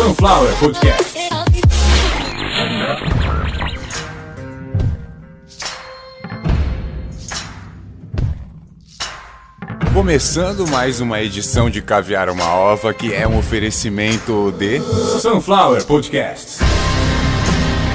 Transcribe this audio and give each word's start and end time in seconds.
Sunflower 0.00 0.56
Podcast. 0.58 1.18
Começando 9.92 10.66
mais 10.68 11.02
uma 11.02 11.20
edição 11.20 11.68
de 11.68 11.82
Caviar 11.82 12.30
uma 12.30 12.54
Ova, 12.54 12.94
que 12.94 13.12
é 13.12 13.28
um 13.28 13.38
oferecimento 13.38 14.50
de 14.52 14.80
Sunflower 15.20 15.84
Podcast. 15.84 16.69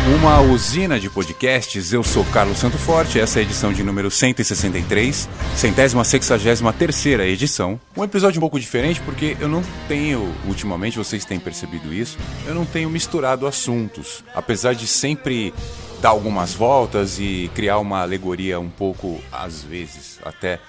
Uma 0.07 0.39
usina 0.39 0.99
de 0.99 1.09
podcasts, 1.09 1.91
eu 1.91 2.03
sou 2.03 2.23
Carlos 2.25 2.59
Santo 2.59 2.77
Forte, 2.77 3.19
essa 3.19 3.39
é 3.39 3.41
a 3.41 3.43
edição 3.43 3.73
de 3.73 3.81
número 3.81 4.11
163, 4.11 5.27
centésima 5.55 6.03
sexagésima 6.03 6.71
terceira 6.71 7.25
edição. 7.25 7.79
Um 7.97 8.03
episódio 8.03 8.37
um 8.37 8.41
pouco 8.41 8.59
diferente 8.59 9.01
porque 9.01 9.35
eu 9.39 9.47
não 9.47 9.63
tenho, 9.87 10.31
ultimamente 10.47 10.95
vocês 10.95 11.25
têm 11.25 11.39
percebido 11.39 11.91
isso, 11.91 12.19
eu 12.45 12.53
não 12.53 12.67
tenho 12.67 12.87
misturado 12.87 13.47
assuntos. 13.47 14.23
Apesar 14.35 14.75
de 14.75 14.85
sempre 14.85 15.51
dar 15.99 16.09
algumas 16.09 16.53
voltas 16.53 17.17
e 17.19 17.49
criar 17.55 17.79
uma 17.79 18.03
alegoria 18.03 18.59
um 18.59 18.69
pouco, 18.69 19.19
às 19.31 19.63
vezes, 19.63 20.19
até 20.23 20.59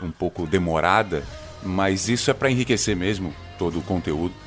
um 0.00 0.12
pouco 0.12 0.46
demorada, 0.46 1.24
mas 1.64 2.08
isso 2.08 2.30
é 2.30 2.34
para 2.34 2.48
enriquecer 2.48 2.94
mesmo 2.94 3.34
todo 3.58 3.80
o 3.80 3.82
conteúdo. 3.82 4.43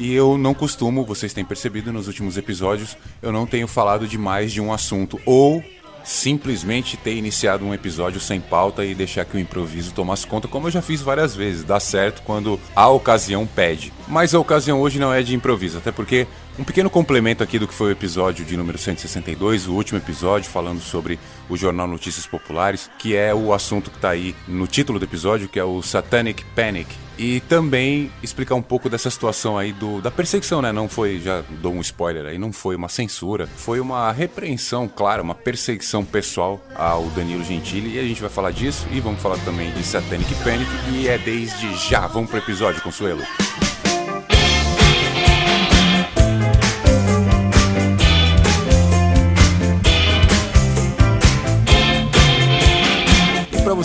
E 0.00 0.14
eu 0.14 0.38
não 0.38 0.54
costumo, 0.54 1.04
vocês 1.04 1.34
têm 1.34 1.44
percebido 1.44 1.92
nos 1.92 2.06
últimos 2.06 2.38
episódios, 2.38 2.96
eu 3.20 3.30
não 3.30 3.44
tenho 3.44 3.68
falado 3.68 4.08
de 4.08 4.16
mais 4.16 4.50
de 4.50 4.58
um 4.58 4.72
assunto 4.72 5.20
ou 5.26 5.62
simplesmente 6.02 6.96
ter 6.96 7.14
iniciado 7.14 7.66
um 7.66 7.74
episódio 7.74 8.18
sem 8.18 8.40
pauta 8.40 8.82
e 8.82 8.94
deixar 8.94 9.26
que 9.26 9.36
o 9.36 9.38
improviso 9.38 9.92
tomasse 9.92 10.26
conta, 10.26 10.48
como 10.48 10.68
eu 10.68 10.70
já 10.70 10.80
fiz 10.80 11.02
várias 11.02 11.36
vezes. 11.36 11.64
Dá 11.64 11.78
certo 11.78 12.22
quando 12.22 12.58
a 12.74 12.88
ocasião 12.88 13.46
pede. 13.46 13.92
Mas 14.08 14.34
a 14.34 14.40
ocasião 14.40 14.80
hoje 14.80 14.98
não 14.98 15.12
é 15.12 15.22
de 15.22 15.34
improviso, 15.34 15.76
até 15.76 15.92
porque 15.92 16.26
um 16.60 16.64
pequeno 16.64 16.90
complemento 16.90 17.42
aqui 17.42 17.58
do 17.58 17.66
que 17.66 17.72
foi 17.72 17.88
o 17.88 17.90
episódio 17.90 18.44
de 18.44 18.54
número 18.54 18.76
162, 18.76 19.66
o 19.66 19.72
último 19.72 19.98
episódio 19.98 20.50
falando 20.50 20.80
sobre 20.80 21.18
o 21.48 21.56
jornal 21.56 21.88
Notícias 21.88 22.26
Populares, 22.26 22.90
que 22.98 23.16
é 23.16 23.34
o 23.34 23.54
assunto 23.54 23.90
que 23.90 23.96
está 23.96 24.10
aí 24.10 24.36
no 24.46 24.66
título 24.66 24.98
do 24.98 25.04
episódio, 25.06 25.48
que 25.48 25.58
é 25.58 25.64
o 25.64 25.80
Satanic 25.80 26.44
Panic. 26.54 26.94
E 27.18 27.40
também 27.40 28.10
explicar 28.22 28.54
um 28.54 28.62
pouco 28.62 28.90
dessa 28.90 29.10
situação 29.10 29.56
aí 29.56 29.72
do, 29.72 30.02
da 30.02 30.10
perseguição, 30.10 30.60
né? 30.60 30.70
Não 30.70 30.88
foi, 30.88 31.18
já 31.18 31.42
dou 31.62 31.72
um 31.72 31.80
spoiler 31.80 32.26
aí, 32.26 32.38
não 32.38 32.52
foi 32.52 32.76
uma 32.76 32.88
censura, 32.88 33.46
foi 33.46 33.80
uma 33.80 34.12
repreensão, 34.12 34.86
claro, 34.86 35.22
uma 35.22 35.34
perseguição 35.34 36.04
pessoal 36.04 36.62
ao 36.74 37.04
Danilo 37.10 37.44
Gentili. 37.44 37.96
E 37.96 37.98
a 37.98 38.04
gente 38.04 38.20
vai 38.20 38.30
falar 38.30 38.50
disso 38.52 38.86
e 38.92 39.00
vamos 39.00 39.20
falar 39.20 39.38
também 39.44 39.70
de 39.72 39.82
Satanic 39.82 40.34
Panic. 40.36 40.70
E 40.92 41.08
é 41.08 41.16
desde 41.16 41.74
já. 41.88 42.06
Vamos 42.06 42.30
pro 42.30 42.38
episódio, 42.38 42.82
Consuelo. 42.82 43.22
para 43.22 43.69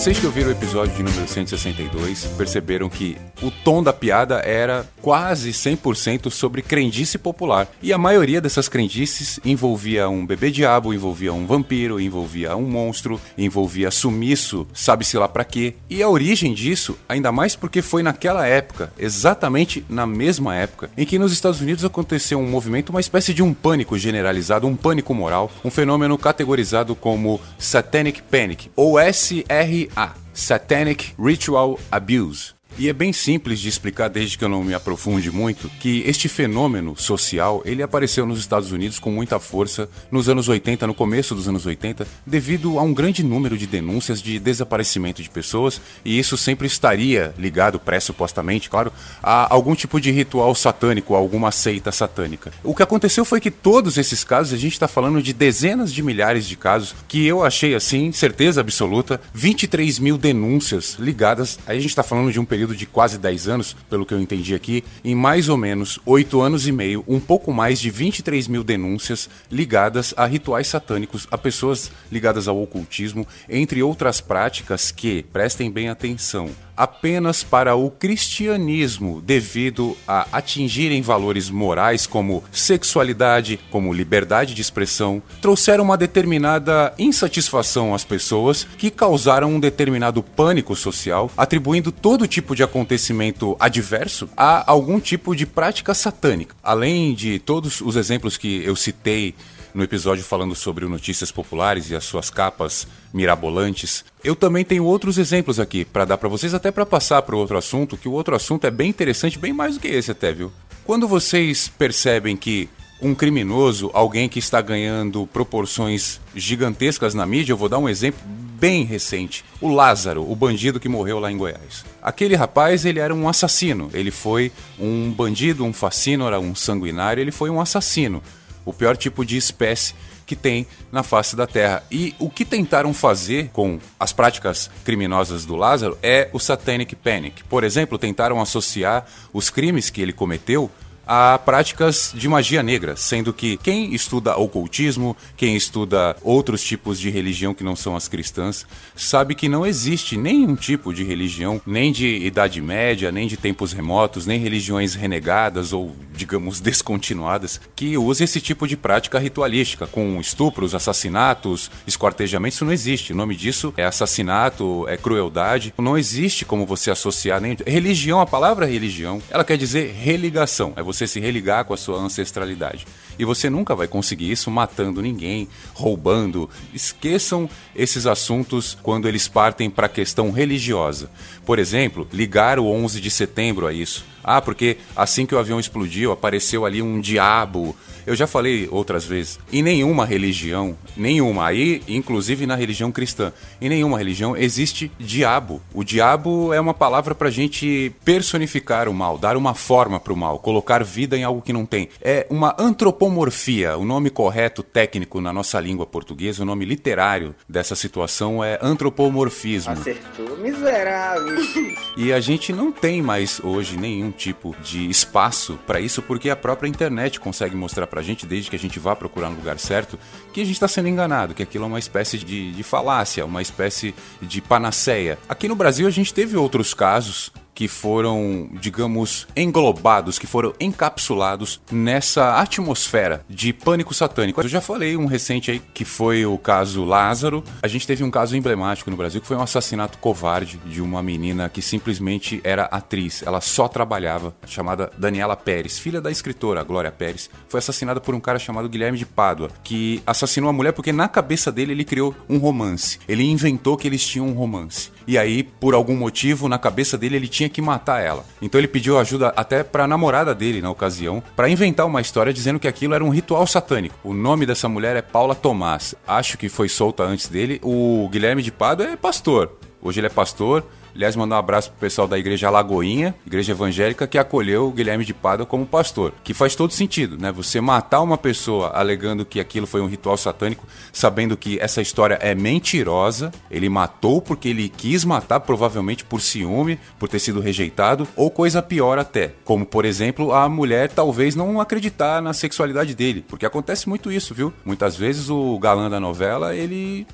vocês 0.05 0.19
que 0.19 0.27
ouviram 0.27 0.49
o 0.49 0.51
episódio 0.51 0.95
de 0.95 1.01
número 1.01 1.27
162, 1.27 2.25
perceberam 2.37 2.87
que 2.87 3.17
o 3.41 3.49
tom 3.49 3.81
da 3.81 3.91
piada 3.91 4.35
era 4.35 4.87
quase 5.01 5.49
100% 5.49 6.29
sobre 6.29 6.61
crendice 6.61 7.17
popular. 7.17 7.67
E 7.81 7.91
a 7.91 7.97
maioria 7.97 8.39
dessas 8.39 8.69
crendices 8.69 9.39
envolvia 9.43 10.07
um 10.07 10.23
bebê 10.23 10.51
diabo, 10.51 10.93
envolvia 10.93 11.33
um 11.33 11.47
vampiro, 11.47 11.99
envolvia 11.99 12.55
um 12.55 12.69
monstro, 12.69 13.19
envolvia 13.35 13.89
sumiço, 13.89 14.67
sabe-se 14.75 15.17
lá 15.17 15.27
para 15.27 15.43
quê. 15.43 15.73
E 15.89 16.03
a 16.03 16.07
origem 16.07 16.53
disso, 16.53 16.95
ainda 17.09 17.31
mais 17.31 17.55
porque 17.55 17.81
foi 17.81 18.03
naquela 18.03 18.45
época, 18.45 18.93
exatamente 18.99 19.83
na 19.89 20.05
mesma 20.05 20.55
época, 20.55 20.91
em 20.95 21.03
que 21.03 21.17
nos 21.17 21.33
Estados 21.33 21.61
Unidos 21.61 21.83
aconteceu 21.83 22.37
um 22.37 22.47
movimento, 22.47 22.91
uma 22.91 22.99
espécie 22.99 23.33
de 23.33 23.41
um 23.41 23.55
pânico 23.55 23.97
generalizado, 23.97 24.67
um 24.67 24.75
pânico 24.75 25.15
moral, 25.15 25.51
um 25.63 25.71
fenômeno 25.71 26.15
categorizado 26.15 26.93
como 26.93 27.41
Satanic 27.57 28.21
Panic, 28.21 28.69
ou 28.75 28.99
SR 28.99 29.94
SRA 29.95 30.13
Satanic 30.33 31.13
Ritual 31.17 31.79
Abuse. 31.91 32.54
E 32.77 32.89
é 32.89 32.93
bem 32.93 33.13
simples 33.13 33.61
de 33.61 33.69
explicar, 33.69 34.09
desde 34.09 34.37
que 34.37 34.43
eu 34.43 34.49
não 34.49 34.61
me 34.61 34.73
aprofunde 34.73 35.31
muito, 35.31 35.71
que 35.79 36.03
este 36.05 36.27
fenômeno 36.27 36.93
social 36.97 37.61
ele 37.63 37.81
apareceu 37.81 38.25
nos 38.25 38.37
Estados 38.37 38.73
Unidos 38.73 38.99
com 38.99 39.09
muita 39.09 39.39
força 39.39 39.87
nos 40.11 40.27
anos 40.27 40.49
80, 40.49 40.85
no 40.85 40.93
começo 40.93 41.33
dos 41.33 41.47
anos 41.47 41.65
80, 41.65 42.05
devido 42.25 42.77
a 42.77 42.81
um 42.81 42.93
grande 42.93 43.23
número 43.23 43.57
de 43.57 43.65
denúncias 43.65 44.21
de 44.21 44.39
desaparecimento 44.39 45.23
de 45.23 45.29
pessoas, 45.29 45.79
e 46.03 46.19
isso 46.19 46.35
sempre 46.35 46.67
estaria 46.67 47.33
ligado, 47.37 47.79
pressupostamente, 47.79 48.69
claro, 48.69 48.91
a 49.23 49.53
algum 49.53 49.73
tipo 49.73 50.01
de 50.01 50.11
ritual 50.11 50.53
satânico, 50.53 51.15
alguma 51.15 51.53
seita 51.53 51.93
satânica. 51.93 52.51
O 52.61 52.75
que 52.75 52.83
aconteceu 52.83 53.23
foi 53.23 53.39
que 53.39 53.51
todos 53.51 53.97
esses 53.97 54.25
casos, 54.25 54.53
a 54.53 54.57
gente 54.57 54.73
está 54.73 54.87
falando 54.87 55.21
de 55.21 55.31
dezenas 55.31 55.93
de 55.93 56.03
milhares 56.03 56.45
de 56.45 56.57
casos, 56.57 56.93
que 57.07 57.25
eu 57.25 57.41
achei 57.41 57.73
assim, 57.73 58.11
certeza 58.11 58.59
absoluta, 58.59 59.21
23 59.33 59.97
mil 59.99 60.17
denúncias 60.17 60.97
ligadas, 60.99 61.57
aí 61.65 61.77
a 61.77 61.81
gente 61.81 61.91
está 61.91 62.03
falando 62.03 62.33
de 62.33 62.39
um 62.39 62.43
período 62.43 62.64
período 62.65 62.75
de 62.75 62.85
quase 62.85 63.17
10 63.17 63.47
anos, 63.47 63.75
pelo 63.89 64.05
que 64.05 64.13
eu 64.13 64.19
entendi 64.19 64.55
aqui, 64.55 64.83
em 65.03 65.13
mais 65.13 65.49
ou 65.49 65.57
menos 65.57 65.99
8 66.05 66.41
anos 66.41 66.67
e 66.67 66.71
meio, 66.71 67.03
um 67.07 67.19
pouco 67.19 67.53
mais 67.53 67.79
de 67.79 67.91
23 67.91 68.47
mil 68.47 68.63
denúncias 68.63 69.29
ligadas 69.51 70.13
a 70.17 70.25
rituais 70.25 70.67
satânicos, 70.67 71.27
a 71.29 71.37
pessoas 71.37 71.91
ligadas 72.11 72.47
ao 72.47 72.61
ocultismo, 72.61 73.27
entre 73.47 73.83
outras 73.83 74.19
práticas 74.19 74.91
que, 74.91 75.23
prestem 75.31 75.69
bem 75.69 75.89
atenção, 75.89 76.49
apenas 76.75 77.43
para 77.43 77.75
o 77.75 77.89
cristianismo, 77.89 79.21
devido 79.21 79.95
a 80.07 80.27
atingirem 80.31 81.01
valores 81.01 81.49
morais 81.49 82.05
como 82.05 82.43
sexualidade, 82.51 83.59
como 83.69 83.93
liberdade 83.93 84.53
de 84.53 84.61
expressão, 84.61 85.21
trouxeram 85.41 85.83
uma 85.83 85.97
determinada 85.97 86.93
insatisfação 86.97 87.93
às 87.93 88.03
pessoas 88.03 88.67
que 88.77 88.89
causaram 88.89 89.53
um 89.53 89.59
determinado 89.59 90.21
pânico 90.21 90.75
social, 90.75 91.31
atribuindo 91.37 91.91
todo 91.91 92.27
tipo 92.27 92.55
de 92.55 92.63
acontecimento 92.63 93.55
adverso 93.59 94.29
a 94.35 94.69
algum 94.69 94.99
tipo 94.99 95.35
de 95.35 95.45
prática 95.45 95.93
satânica. 95.93 96.55
Além 96.63 97.13
de 97.13 97.39
todos 97.39 97.81
os 97.81 97.95
exemplos 97.95 98.37
que 98.37 98.63
eu 98.63 98.75
citei 98.75 99.35
no 99.75 99.83
episódio 99.83 100.23
falando 100.23 100.55
sobre 100.55 100.85
notícias 100.85 101.31
populares 101.31 101.89
e 101.89 101.95
as 101.95 102.05
suas 102.05 102.29
capas 102.29 102.87
mirabolantes. 103.13 104.05
Eu 104.23 104.33
também 104.33 104.63
tenho 104.63 104.85
outros 104.85 105.17
exemplos 105.17 105.59
aqui 105.59 105.83
para 105.83 106.05
dar 106.05 106.17
para 106.17 106.29
vocês, 106.29 106.53
até 106.53 106.71
para 106.71 106.85
passar 106.85 107.21
para 107.23 107.35
outro 107.35 107.57
assunto, 107.57 107.97
que 107.97 108.07
o 108.07 108.13
outro 108.13 108.33
assunto 108.33 108.65
é 108.65 108.71
bem 108.71 108.89
interessante, 108.89 109.37
bem 109.37 109.51
mais 109.51 109.73
do 109.73 109.81
que 109.81 109.89
esse 109.89 110.09
até, 110.09 110.31
viu? 110.31 110.49
Quando 110.85 111.09
vocês 111.09 111.67
percebem 111.67 112.37
que 112.37 112.69
um 113.01 113.13
criminoso, 113.13 113.91
alguém 113.93 114.29
que 114.29 114.39
está 114.39 114.61
ganhando 114.61 115.27
proporções 115.27 116.21
gigantescas 116.33 117.13
na 117.13 117.25
mídia, 117.25 117.51
eu 117.51 117.57
vou 117.57 117.67
dar 117.67 117.77
um 117.77 117.89
exemplo 117.89 118.21
bem 118.25 118.85
recente. 118.85 119.43
O 119.59 119.67
Lázaro, 119.67 120.31
o 120.31 120.33
bandido 120.33 120.79
que 120.79 120.87
morreu 120.87 121.19
lá 121.19 121.29
em 121.29 121.37
Goiás. 121.37 121.83
Aquele 122.01 122.35
rapaz, 122.35 122.85
ele 122.85 122.99
era 122.99 123.13
um 123.13 123.27
assassino. 123.27 123.89
Ele 123.93 124.11
foi 124.11 124.53
um 124.79 125.11
bandido, 125.11 125.65
um 125.65 125.73
fascínora, 125.73 126.39
um 126.39 126.55
sanguinário, 126.55 127.19
ele 127.19 127.31
foi 127.33 127.49
um 127.49 127.59
assassino 127.59 128.23
o 128.65 128.73
pior 128.73 128.97
tipo 128.97 129.23
de 129.23 129.37
espécie 129.37 129.93
que 130.25 130.35
tem 130.35 130.65
na 130.91 131.03
face 131.03 131.35
da 131.35 131.45
Terra. 131.45 131.83
E 131.91 132.15
o 132.19 132.29
que 132.29 132.43
tentaram 132.43 132.93
fazer 132.93 133.49
com 133.53 133.79
as 133.99 134.11
práticas 134.11 134.69
criminosas 134.83 135.45
do 135.45 135.55
Lázaro 135.55 135.97
é 136.01 136.29
o 136.33 136.39
Satanic 136.39 136.95
Panic. 136.95 137.43
Por 137.43 137.63
exemplo, 137.63 137.97
tentaram 137.97 138.41
associar 138.41 139.05
os 139.31 139.49
crimes 139.49 139.89
que 139.89 140.01
ele 140.01 140.11
cometeu 140.11 140.69
a 141.07 141.37
práticas 141.37 142.11
de 142.13 142.27
magia 142.27 142.63
negra, 142.63 142.95
sendo 142.95 143.33
que 143.33 143.57
quem 143.57 143.93
estuda 143.93 144.37
ocultismo, 144.37 145.15
quem 145.37 145.55
estuda 145.55 146.15
outros 146.21 146.63
tipos 146.63 146.99
de 146.99 147.09
religião 147.09 147.53
que 147.53 147.63
não 147.63 147.75
são 147.75 147.95
as 147.95 148.07
cristãs, 148.07 148.65
sabe 148.95 149.35
que 149.35 149.49
não 149.49 149.65
existe 149.65 150.17
nenhum 150.17 150.55
tipo 150.55 150.93
de 150.93 151.03
religião, 151.03 151.61
nem 151.65 151.91
de 151.91 152.17
Idade 152.17 152.61
Média, 152.61 153.11
nem 153.11 153.27
de 153.27 153.37
tempos 153.37 153.73
remotos, 153.73 154.25
nem 154.25 154.39
religiões 154.39 154.95
renegadas 154.95 155.73
ou, 155.73 155.95
digamos, 156.13 156.59
descontinuadas, 156.59 157.59
que 157.75 157.97
use 157.97 158.23
esse 158.23 158.41
tipo 158.41 158.67
de 158.67 158.77
prática 158.77 159.19
ritualística, 159.19 159.85
com 159.87 160.19
estupros, 160.19 160.73
assassinatos, 160.73 161.69
esquartejamentos, 161.85 162.55
isso 162.55 162.65
não 162.65 162.71
existe. 162.71 163.13
O 163.13 163.15
nome 163.15 163.35
disso 163.35 163.73
é 163.75 163.83
assassinato, 163.83 164.87
é 164.87 164.97
crueldade. 164.97 165.73
Não 165.77 165.97
existe 165.97 166.45
como 166.45 166.65
você 166.65 166.89
associar 166.89 167.41
nem. 167.41 167.57
Religião, 167.65 168.21
a 168.21 168.25
palavra 168.25 168.65
religião, 168.65 169.21
ela 169.29 169.43
quer 169.43 169.57
dizer 169.57 169.93
religação. 169.93 170.73
É 170.75 170.83
você 170.83 170.94
você 170.95 171.07
se 171.07 171.19
religar 171.19 171.65
com 171.65 171.73
a 171.73 171.77
sua 171.77 171.99
ancestralidade. 171.99 172.87
E 173.17 173.23
você 173.23 173.49
nunca 173.49 173.75
vai 173.75 173.87
conseguir 173.87 174.31
isso 174.31 174.51
matando 174.51 175.01
ninguém, 175.01 175.47
roubando. 175.73 176.49
Esqueçam 176.73 177.49
esses 177.75 178.05
assuntos 178.05 178.77
quando 178.81 179.07
eles 179.07 179.27
partem 179.27 179.69
para 179.69 179.85
a 179.85 179.89
questão 179.89 180.31
religiosa. 180.31 181.09
Por 181.45 181.59
exemplo, 181.59 182.07
ligar 182.11 182.59
o 182.59 182.67
11 182.67 182.99
de 182.99 183.09
setembro 183.09 183.67
a 183.67 183.73
isso 183.73 184.05
Ah, 184.23 184.41
porque 184.41 184.77
assim 184.95 185.25
que 185.25 185.35
o 185.35 185.39
avião 185.39 185.59
explodiu, 185.59 186.11
apareceu 186.11 186.65
ali 186.65 186.81
um 186.81 186.99
diabo. 186.99 187.75
Eu 188.05 188.15
já 188.15 188.27
falei 188.27 188.67
outras 188.71 189.05
vezes, 189.05 189.39
em 189.51 189.63
nenhuma 189.63 190.05
religião, 190.05 190.77
nenhuma, 190.95 191.47
aí 191.47 191.81
inclusive 191.87 192.45
na 192.45 192.55
religião 192.55 192.91
cristã, 192.91 193.33
em 193.59 193.69
nenhuma 193.69 193.97
religião 193.97 194.37
existe 194.37 194.91
diabo. 194.99 195.61
O 195.73 195.83
diabo 195.83 196.53
é 196.53 196.59
uma 196.59 196.73
palavra 196.73 197.15
pra 197.15 197.29
gente 197.29 197.93
personificar 198.03 198.87
o 198.87 198.93
mal, 198.93 199.17
dar 199.17 199.35
uma 199.35 199.53
forma 199.53 199.99
pro 199.99 200.15
mal, 200.15 200.39
colocar 200.39 200.83
vida 200.83 201.17
em 201.17 201.23
algo 201.23 201.41
que 201.41 201.53
não 201.53 201.65
tem. 201.65 201.89
É 202.01 202.27
uma 202.29 202.55
antropomorfia, 202.59 203.77
o 203.77 203.85
nome 203.85 204.09
correto 204.09 204.61
técnico 204.61 205.19
na 205.19 205.33
nossa 205.33 205.59
língua 205.59 205.85
portuguesa, 205.85 206.43
o 206.43 206.45
nome 206.45 206.65
literário 206.65 207.33
dessa 207.49 207.75
situação 207.75 208.43
é 208.43 208.59
antropomorfismo. 208.61 209.73
Acertou, 209.73 210.37
miserável. 210.37 211.35
E 211.97 212.11
a 212.11 212.19
gente 212.19 212.51
não 212.51 212.73
tem 212.73 213.01
mais 213.01 213.39
hoje 213.41 213.77
nenhum 213.77 214.11
tipo 214.11 214.53
de 214.61 214.89
espaço 214.89 215.57
para 215.65 215.79
isso 215.79 216.01
porque 216.01 216.29
a 216.29 216.35
própria 216.35 216.67
internet 216.67 217.21
consegue 217.21 217.55
mostrar 217.55 217.87
pra 217.95 218.03
gente, 218.03 218.25
desde 218.25 218.49
que 218.49 218.57
a 218.57 218.59
gente 218.59 218.77
vá 218.77 218.93
procurar 218.93 219.29
no 219.29 219.37
lugar 219.37 219.57
certo, 219.57 219.97
que 220.33 220.41
a 220.41 220.43
gente 220.43 220.55
está 220.55 220.67
sendo 220.67 220.89
enganado, 220.89 221.33
que 221.33 221.41
aquilo 221.41 221.63
é 221.63 221.67
uma 221.67 221.79
espécie 221.79 222.17
de, 222.17 222.51
de 222.51 222.61
falácia, 222.61 223.25
uma 223.25 223.41
espécie 223.41 223.95
de 224.21 224.41
panaceia. 224.41 225.17
Aqui 225.29 225.47
no 225.47 225.55
Brasil 225.55 225.87
a 225.87 225.91
gente 225.91 226.13
teve 226.13 226.35
outros 226.35 226.73
casos 226.73 227.31
que 227.55 227.69
foram, 227.69 228.49
digamos, 228.59 229.25
englobados, 229.35 230.19
que 230.19 230.27
foram 230.27 230.53
encapsulados 230.59 231.61
nessa 231.71 232.35
atmosfera 232.39 233.25
de 233.29 233.53
pânico 233.53 233.93
satânico. 233.93 234.41
Eu 234.41 234.47
já 234.49 234.59
falei 234.59 234.97
um 234.97 235.05
recente 235.05 235.49
aí 235.49 235.61
que 235.73 235.85
foi 235.85 236.25
o 236.25 236.37
caso 236.37 236.83
Lázaro. 236.83 237.41
A 237.63 237.67
gente 237.67 237.87
teve 237.87 238.03
um 238.03 238.11
caso 238.11 238.35
emblemático 238.35 238.91
no 238.91 238.97
Brasil 238.97 239.21
que 239.21 239.27
foi 239.27 239.37
um 239.37 239.41
assassinato 239.41 239.97
covarde 239.99 240.59
de 240.65 240.81
uma 240.81 241.01
menina 241.01 241.49
que 241.49 241.61
simplesmente 241.61 242.41
era 242.43 242.65
atriz. 242.65 243.23
Ela 243.25 243.39
só 243.39 243.69
trabalhava, 243.69 244.35
chamada 244.45 244.91
Daniela 244.97 245.37
Pérez, 245.37 245.79
filha 245.79 246.01
da 246.01 246.11
escritora 246.11 246.61
Glória 246.63 246.91
Pérez. 246.91 247.29
Foi 247.47 247.59
assassinada 247.59 248.01
por 248.01 248.13
um 248.13 248.19
cara 248.19 248.37
chamado 248.37 248.67
Guilherme 248.67 248.97
de 248.97 249.05
Pádua, 249.05 249.49
que 249.63 250.03
assassinou 250.05 250.49
a 250.49 250.53
mulher 250.53 250.73
porque 250.73 250.91
na 250.91 251.07
cabeça 251.07 251.51
dele 251.51 251.71
ele 251.71 251.85
criou 251.85 252.13
um 252.27 252.37
romance. 252.37 252.99
Ele 253.07 253.23
inventou 253.23 253.77
que 253.77 253.87
eles 253.87 254.05
tinham 254.05 254.27
um 254.27 254.33
romance. 254.33 254.91
E 255.07 255.17
aí, 255.17 255.43
por 255.43 255.73
algum 255.73 255.95
motivo, 255.95 256.49
na 256.49 256.57
cabeça 256.57 256.97
dele 256.97 257.15
ele 257.15 257.27
tinha 257.27 257.44
tinha 257.45 257.49
que 257.49 257.61
matar 257.61 258.01
ela. 258.01 258.25
Então 258.41 258.59
ele 258.59 258.67
pediu 258.67 258.97
ajuda 258.97 259.29
até 259.35 259.63
para 259.63 259.83
a 259.83 259.87
namorada 259.87 260.33
dele 260.33 260.61
na 260.61 260.69
ocasião, 260.69 261.23
para 261.35 261.49
inventar 261.49 261.85
uma 261.85 262.01
história 262.01 262.33
dizendo 262.33 262.59
que 262.59 262.67
aquilo 262.67 262.93
era 262.93 263.03
um 263.03 263.09
ritual 263.09 263.45
satânico. 263.45 263.95
O 264.03 264.13
nome 264.13 264.45
dessa 264.45 264.67
mulher 264.67 264.95
é 264.95 265.01
Paula 265.01 265.35
Tomás. 265.35 265.95
Acho 266.07 266.37
que 266.37 266.49
foi 266.49 266.67
solta 266.67 267.03
antes 267.03 267.27
dele. 267.27 267.59
O 267.63 268.09
Guilherme 268.11 268.41
de 268.41 268.51
Pado 268.51 268.83
é 268.83 268.95
pastor. 268.95 269.51
Hoje 269.81 269.99
ele 269.99 270.07
é 270.07 270.09
pastor, 270.09 270.65
Aliás, 270.95 271.13
mandar 271.13 271.35
um 271.35 271.39
abraço 271.39 271.71
pro 271.71 271.79
pessoal 271.81 272.07
da 272.07 272.17
Igreja 272.17 272.49
Lagoinha, 272.49 273.13
Igreja 273.27 273.51
Evangélica, 273.51 274.07
que 274.07 274.17
acolheu 274.17 274.69
o 274.69 274.71
Guilherme 274.71 275.03
de 275.03 275.13
Pádua 275.13 275.45
como 275.45 275.65
pastor. 275.65 276.13
Que 276.23 276.33
faz 276.33 276.55
todo 276.55 276.71
sentido, 276.71 277.17
né? 277.17 277.33
Você 277.33 277.59
matar 277.59 278.01
uma 278.01 278.17
pessoa 278.17 278.69
alegando 278.69 279.25
que 279.25 279.41
aquilo 279.41 279.67
foi 279.67 279.81
um 279.81 279.87
ritual 279.87 280.15
satânico, 280.15 280.65
sabendo 280.93 281.35
que 281.35 281.59
essa 281.59 281.81
história 281.81 282.17
é 282.21 282.33
mentirosa, 282.33 283.29
ele 283.51 283.67
matou 283.67 284.21
porque 284.21 284.47
ele 284.47 284.69
quis 284.69 285.03
matar, 285.03 285.41
provavelmente 285.41 286.05
por 286.05 286.21
ciúme, 286.21 286.79
por 286.97 287.09
ter 287.09 287.19
sido 287.19 287.41
rejeitado, 287.41 288.07
ou 288.15 288.31
coisa 288.31 288.61
pior 288.61 288.97
até. 288.97 289.33
Como, 289.43 289.65
por 289.65 289.83
exemplo, 289.83 290.31
a 290.31 290.47
mulher 290.47 290.89
talvez 290.89 291.35
não 291.35 291.59
acreditar 291.59 292.21
na 292.21 292.31
sexualidade 292.31 292.95
dele. 292.95 293.25
Porque 293.27 293.45
acontece 293.45 293.89
muito 293.89 294.09
isso, 294.09 294.33
viu? 294.33 294.53
Muitas 294.63 294.95
vezes 294.95 295.29
o 295.29 295.59
galã 295.59 295.89
da 295.89 295.99
novela, 295.99 296.55
ele. 296.55 297.05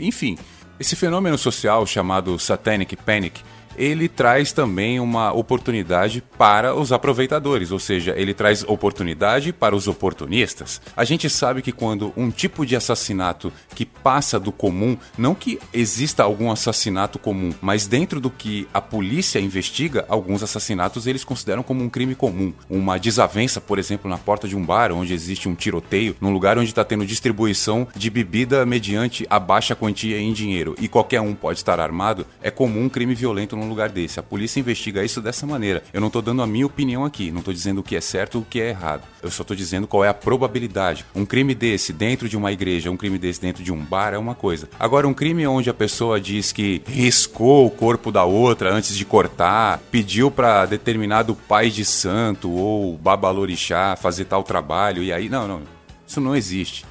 Enfim, 0.00 0.36
esse 0.82 0.96
fenômeno 0.96 1.38
social 1.38 1.86
chamado 1.86 2.36
Satanic 2.40 2.96
Panic 2.96 3.40
ele 3.76 4.08
traz 4.08 4.52
também 4.52 5.00
uma 5.00 5.32
oportunidade 5.32 6.22
para 6.38 6.74
os 6.74 6.92
aproveitadores, 6.92 7.70
ou 7.70 7.78
seja, 7.78 8.14
ele 8.16 8.34
traz 8.34 8.64
oportunidade 8.64 9.52
para 9.52 9.74
os 9.74 9.88
oportunistas. 9.88 10.80
A 10.96 11.04
gente 11.04 11.28
sabe 11.28 11.62
que 11.62 11.72
quando 11.72 12.12
um 12.16 12.30
tipo 12.30 12.64
de 12.66 12.76
assassinato 12.76 13.52
que 13.74 13.84
passa 13.84 14.38
do 14.38 14.52
comum, 14.52 14.96
não 15.16 15.34
que 15.34 15.58
exista 15.72 16.22
algum 16.22 16.50
assassinato 16.50 17.18
comum, 17.18 17.52
mas 17.60 17.86
dentro 17.86 18.20
do 18.20 18.30
que 18.30 18.66
a 18.72 18.80
polícia 18.80 19.38
investiga, 19.38 20.04
alguns 20.08 20.42
assassinatos 20.42 21.06
eles 21.06 21.24
consideram 21.24 21.62
como 21.62 21.82
um 21.82 21.88
crime 21.88 22.14
comum. 22.14 22.52
Uma 22.68 22.98
desavença, 22.98 23.60
por 23.60 23.78
exemplo, 23.78 24.10
na 24.10 24.18
porta 24.18 24.46
de 24.48 24.56
um 24.56 24.64
bar 24.64 24.92
onde 24.92 25.14
existe 25.14 25.48
um 25.48 25.54
tiroteio, 25.54 26.16
num 26.20 26.32
lugar 26.32 26.58
onde 26.58 26.70
está 26.70 26.84
tendo 26.84 27.06
distribuição 27.06 27.86
de 27.94 28.10
bebida 28.10 28.64
mediante 28.66 29.26
a 29.28 29.38
baixa 29.38 29.74
quantia 29.74 30.18
em 30.18 30.32
dinheiro 30.32 30.74
e 30.80 30.88
qualquer 30.88 31.20
um 31.20 31.34
pode 31.34 31.58
estar 31.58 31.80
armado, 31.80 32.26
é 32.42 32.50
comum 32.50 32.84
um 32.84 32.88
crime 32.88 33.14
violento 33.14 33.56
num 33.62 33.68
lugar 33.68 33.88
desse. 33.88 34.20
A 34.20 34.22
polícia 34.22 34.60
investiga 34.60 35.04
isso 35.04 35.20
dessa 35.20 35.46
maneira. 35.46 35.82
Eu 35.92 36.00
não 36.00 36.08
estou 36.08 36.20
dando 36.20 36.42
a 36.42 36.46
minha 36.46 36.66
opinião 36.66 37.04
aqui, 37.04 37.30
não 37.30 37.38
estou 37.38 37.54
dizendo 37.54 37.78
o 37.78 37.82
que 37.82 37.96
é 37.96 38.00
certo 38.00 38.36
ou 38.36 38.42
o 38.42 38.44
que 38.44 38.60
é 38.60 38.70
errado. 38.70 39.02
Eu 39.22 39.30
só 39.30 39.42
estou 39.42 39.56
dizendo 39.56 39.86
qual 39.86 40.04
é 40.04 40.08
a 40.08 40.14
probabilidade. 40.14 41.04
Um 41.14 41.24
crime 41.24 41.54
desse 41.54 41.92
dentro 41.92 42.28
de 42.28 42.36
uma 42.36 42.52
igreja, 42.52 42.90
um 42.90 42.96
crime 42.96 43.18
desse 43.18 43.40
dentro 43.40 43.62
de 43.62 43.72
um 43.72 43.82
bar 43.82 44.12
é 44.12 44.18
uma 44.18 44.34
coisa. 44.34 44.68
Agora, 44.78 45.06
um 45.06 45.14
crime 45.14 45.46
onde 45.46 45.70
a 45.70 45.74
pessoa 45.74 46.20
diz 46.20 46.52
que 46.52 46.82
riscou 46.86 47.66
o 47.66 47.70
corpo 47.70 48.10
da 48.10 48.24
outra 48.24 48.72
antes 48.72 48.96
de 48.96 49.04
cortar, 49.04 49.80
pediu 49.90 50.30
para 50.30 50.66
determinado 50.66 51.34
pai 51.34 51.70
de 51.70 51.84
santo 51.84 52.50
ou 52.50 52.96
babalorixá 52.98 53.96
fazer 53.96 54.24
tal 54.24 54.42
trabalho, 54.42 55.02
e 55.02 55.12
aí, 55.12 55.28
não, 55.28 55.46
não, 55.46 55.62
isso 56.06 56.20
não 56.20 56.36
existe. 56.36 56.84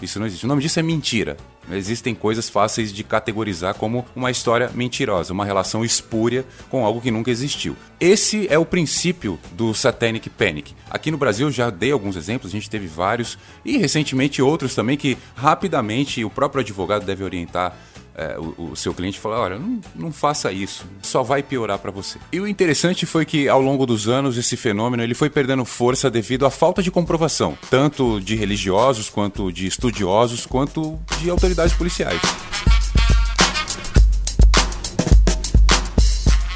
Isso 0.00 0.18
não 0.18 0.26
existe. 0.26 0.44
O 0.44 0.48
nome 0.48 0.62
disso 0.62 0.78
é 0.78 0.82
mentira. 0.82 1.36
Existem 1.70 2.14
coisas 2.14 2.48
fáceis 2.48 2.92
de 2.92 3.04
categorizar 3.04 3.74
como 3.74 4.04
uma 4.14 4.30
história 4.30 4.70
mentirosa, 4.74 5.32
uma 5.32 5.44
relação 5.44 5.84
espúria 5.84 6.44
com 6.70 6.84
algo 6.84 7.00
que 7.00 7.10
nunca 7.10 7.30
existiu. 7.30 7.76
Esse 8.00 8.46
é 8.48 8.58
o 8.58 8.64
princípio 8.64 9.38
do 9.52 9.74
Satanic 9.74 10.30
Panic. 10.30 10.74
Aqui 10.90 11.10
no 11.10 11.18
Brasil 11.18 11.50
já 11.50 11.70
dei 11.70 11.92
alguns 11.92 12.16
exemplos, 12.16 12.50
a 12.50 12.56
gente 12.56 12.70
teve 12.70 12.86
vários 12.86 13.38
e 13.64 13.76
recentemente 13.76 14.40
outros 14.40 14.74
também 14.74 14.96
que 14.96 15.18
rapidamente 15.34 16.24
o 16.24 16.30
próprio 16.30 16.60
advogado 16.60 17.04
deve 17.04 17.24
orientar 17.24 17.76
é, 18.18 18.36
o, 18.36 18.72
o, 18.72 18.76
seu 18.76 18.92
cliente 18.92 19.18
fala: 19.18 19.38
olha, 19.38 19.58
não, 19.58 19.80
não 19.94 20.12
faça 20.12 20.50
isso, 20.50 20.84
só 21.00 21.22
vai 21.22 21.40
piorar 21.40 21.78
para 21.78 21.92
você. 21.92 22.18
E 22.32 22.40
o 22.40 22.48
interessante 22.48 23.06
foi 23.06 23.24
que 23.24 23.48
ao 23.48 23.62
longo 23.62 23.86
dos 23.86 24.08
anos 24.08 24.36
esse 24.36 24.56
fenômeno 24.56 25.04
ele 25.04 25.14
foi 25.14 25.30
perdendo 25.30 25.64
força 25.64 26.10
devido 26.10 26.44
à 26.44 26.50
falta 26.50 26.82
de 26.82 26.90
comprovação, 26.90 27.56
tanto 27.70 28.20
de 28.20 28.34
religiosos 28.34 29.08
quanto 29.08 29.52
de 29.52 29.68
estudiosos 29.68 30.44
quanto 30.44 30.98
de 31.20 31.30
autoridades 31.30 31.74
policiais. 31.74 32.20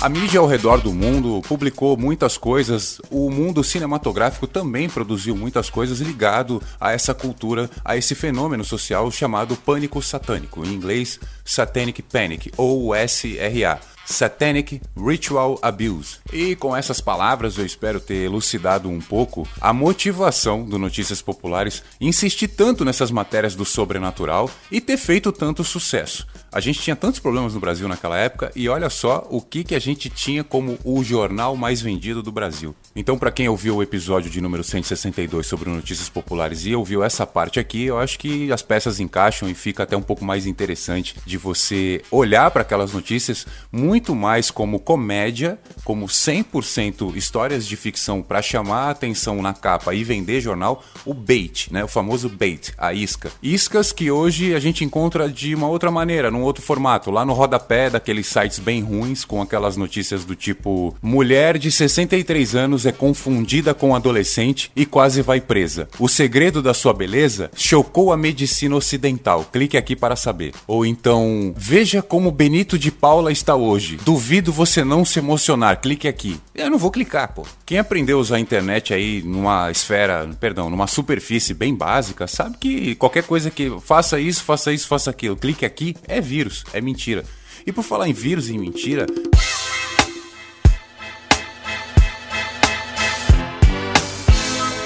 A 0.02 0.08
mídia 0.08 0.40
ao 0.40 0.48
redor 0.48 0.80
do 0.80 0.92
mundo 0.92 1.40
publicou 1.46 1.96
muitas 1.96 2.36
coisas, 2.36 3.00
o 3.08 3.30
mundo 3.30 3.62
cinematográfico 3.62 4.48
também 4.48 4.88
produziu 4.88 5.36
muitas 5.36 5.70
coisas 5.70 6.00
ligado 6.00 6.60
a 6.80 6.90
essa 6.90 7.14
cultura, 7.14 7.70
a 7.84 7.96
esse 7.96 8.12
fenômeno 8.16 8.64
social 8.64 9.08
chamado 9.12 9.54
pânico 9.54 10.02
satânico, 10.02 10.66
em 10.66 10.72
inglês 10.72 11.20
Satanic 11.44 12.02
Panic 12.02 12.50
ou 12.56 12.92
SRA. 12.96 13.78
Satanic 14.12 14.80
Ritual 14.96 15.58
Abuse. 15.60 16.18
E 16.32 16.54
com 16.54 16.76
essas 16.76 17.00
palavras 17.00 17.58
eu 17.58 17.66
espero 17.66 17.98
ter 17.98 18.24
elucidado 18.24 18.88
um 18.88 19.00
pouco 19.00 19.48
a 19.60 19.72
motivação 19.72 20.64
do 20.64 20.78
Notícias 20.78 21.20
Populares 21.20 21.82
insistir 22.00 22.48
tanto 22.48 22.84
nessas 22.84 23.10
matérias 23.10 23.54
do 23.54 23.64
sobrenatural 23.64 24.50
e 24.70 24.80
ter 24.80 24.96
feito 24.96 25.32
tanto 25.32 25.64
sucesso. 25.64 26.26
A 26.52 26.60
gente 26.60 26.80
tinha 26.80 26.94
tantos 26.94 27.18
problemas 27.18 27.54
no 27.54 27.60
Brasil 27.60 27.88
naquela 27.88 28.18
época 28.18 28.52
e 28.54 28.68
olha 28.68 28.90
só 28.90 29.26
o 29.30 29.40
que, 29.40 29.64
que 29.64 29.74
a 29.74 29.78
gente 29.78 30.10
tinha 30.10 30.44
como 30.44 30.78
o 30.84 31.02
jornal 31.02 31.56
mais 31.56 31.80
vendido 31.80 32.22
do 32.22 32.30
Brasil. 32.30 32.74
Então, 32.94 33.16
para 33.16 33.30
quem 33.30 33.48
ouviu 33.48 33.76
o 33.76 33.82
episódio 33.82 34.30
de 34.30 34.38
número 34.38 34.62
162 34.62 35.46
sobre 35.46 35.70
notícias 35.70 36.10
populares 36.10 36.66
e 36.66 36.74
ouviu 36.74 37.02
essa 37.02 37.26
parte 37.26 37.58
aqui, 37.58 37.84
eu 37.84 37.98
acho 37.98 38.18
que 38.18 38.52
as 38.52 38.60
peças 38.60 39.00
encaixam 39.00 39.48
e 39.48 39.54
fica 39.54 39.84
até 39.84 39.96
um 39.96 40.02
pouco 40.02 40.26
mais 40.26 40.46
interessante 40.46 41.16
de 41.24 41.38
você 41.38 42.02
olhar 42.10 42.50
para 42.50 42.60
aquelas 42.60 42.92
notícias 42.92 43.46
muito 43.72 44.01
mais 44.10 44.50
como 44.50 44.80
comédia, 44.80 45.58
como 45.84 46.06
100% 46.06 47.16
histórias 47.16 47.66
de 47.66 47.76
ficção 47.76 48.22
para 48.22 48.42
chamar 48.42 48.88
a 48.88 48.90
atenção 48.90 49.40
na 49.40 49.54
capa 49.54 49.94
e 49.94 50.02
vender 50.04 50.40
jornal, 50.40 50.82
o 51.06 51.14
bait, 51.14 51.68
né? 51.70 51.84
O 51.84 51.88
famoso 51.88 52.28
bait, 52.28 52.72
a 52.76 52.92
isca. 52.92 53.30
Iscas 53.42 53.92
que 53.92 54.10
hoje 54.10 54.54
a 54.54 54.60
gente 54.60 54.84
encontra 54.84 55.28
de 55.28 55.54
uma 55.54 55.68
outra 55.68 55.90
maneira, 55.90 56.30
num 56.30 56.42
outro 56.42 56.62
formato, 56.62 57.10
lá 57.10 57.24
no 57.24 57.32
rodapé 57.32 57.90
daqueles 57.90 58.26
sites 58.26 58.58
bem 58.58 58.82
ruins, 58.82 59.24
com 59.24 59.40
aquelas 59.40 59.76
notícias 59.76 60.24
do 60.24 60.34
tipo: 60.34 60.94
mulher 61.02 61.58
de 61.58 61.70
63 61.70 62.54
anos 62.54 62.86
é 62.86 62.92
confundida 62.92 63.74
com 63.74 63.94
adolescente 63.94 64.70
e 64.74 64.84
quase 64.84 65.22
vai 65.22 65.40
presa. 65.40 65.88
O 65.98 66.08
segredo 66.08 66.62
da 66.62 66.74
sua 66.74 66.92
beleza 66.92 67.50
chocou 67.54 68.12
a 68.12 68.16
medicina 68.16 68.76
ocidental. 68.76 69.44
Clique 69.52 69.76
aqui 69.76 69.94
para 69.94 70.16
saber. 70.16 70.52
Ou 70.66 70.86
então, 70.86 71.52
veja 71.56 72.02
como 72.02 72.30
Benito 72.30 72.78
de 72.78 72.90
Paula 72.90 73.32
está 73.32 73.54
hoje. 73.82 73.96
Duvido 74.04 74.52
você 74.52 74.84
não 74.84 75.04
se 75.04 75.18
emocionar. 75.18 75.80
Clique 75.80 76.06
aqui. 76.06 76.40
Eu 76.54 76.70
não 76.70 76.78
vou 76.78 76.90
clicar, 76.90 77.34
pô. 77.34 77.44
Quem 77.66 77.78
aprendeu 77.78 78.18
a 78.18 78.20
usar 78.20 78.36
a 78.36 78.40
internet 78.40 78.94
aí 78.94 79.22
numa 79.22 79.70
esfera, 79.70 80.28
perdão, 80.38 80.70
numa 80.70 80.86
superfície 80.86 81.52
bem 81.52 81.74
básica, 81.74 82.26
sabe 82.26 82.56
que 82.58 82.94
qualquer 82.94 83.24
coisa 83.24 83.50
que 83.50 83.70
faça 83.84 84.20
isso, 84.20 84.44
faça 84.44 84.72
isso, 84.72 84.86
faça 84.86 85.10
aquilo, 85.10 85.36
clique 85.36 85.64
aqui, 85.64 85.96
é 86.06 86.20
vírus, 86.20 86.64
é 86.72 86.80
mentira. 86.80 87.24
E 87.66 87.72
por 87.72 87.82
falar 87.82 88.08
em 88.08 88.12
vírus 88.12 88.48
e 88.48 88.58
mentira, 88.58 89.06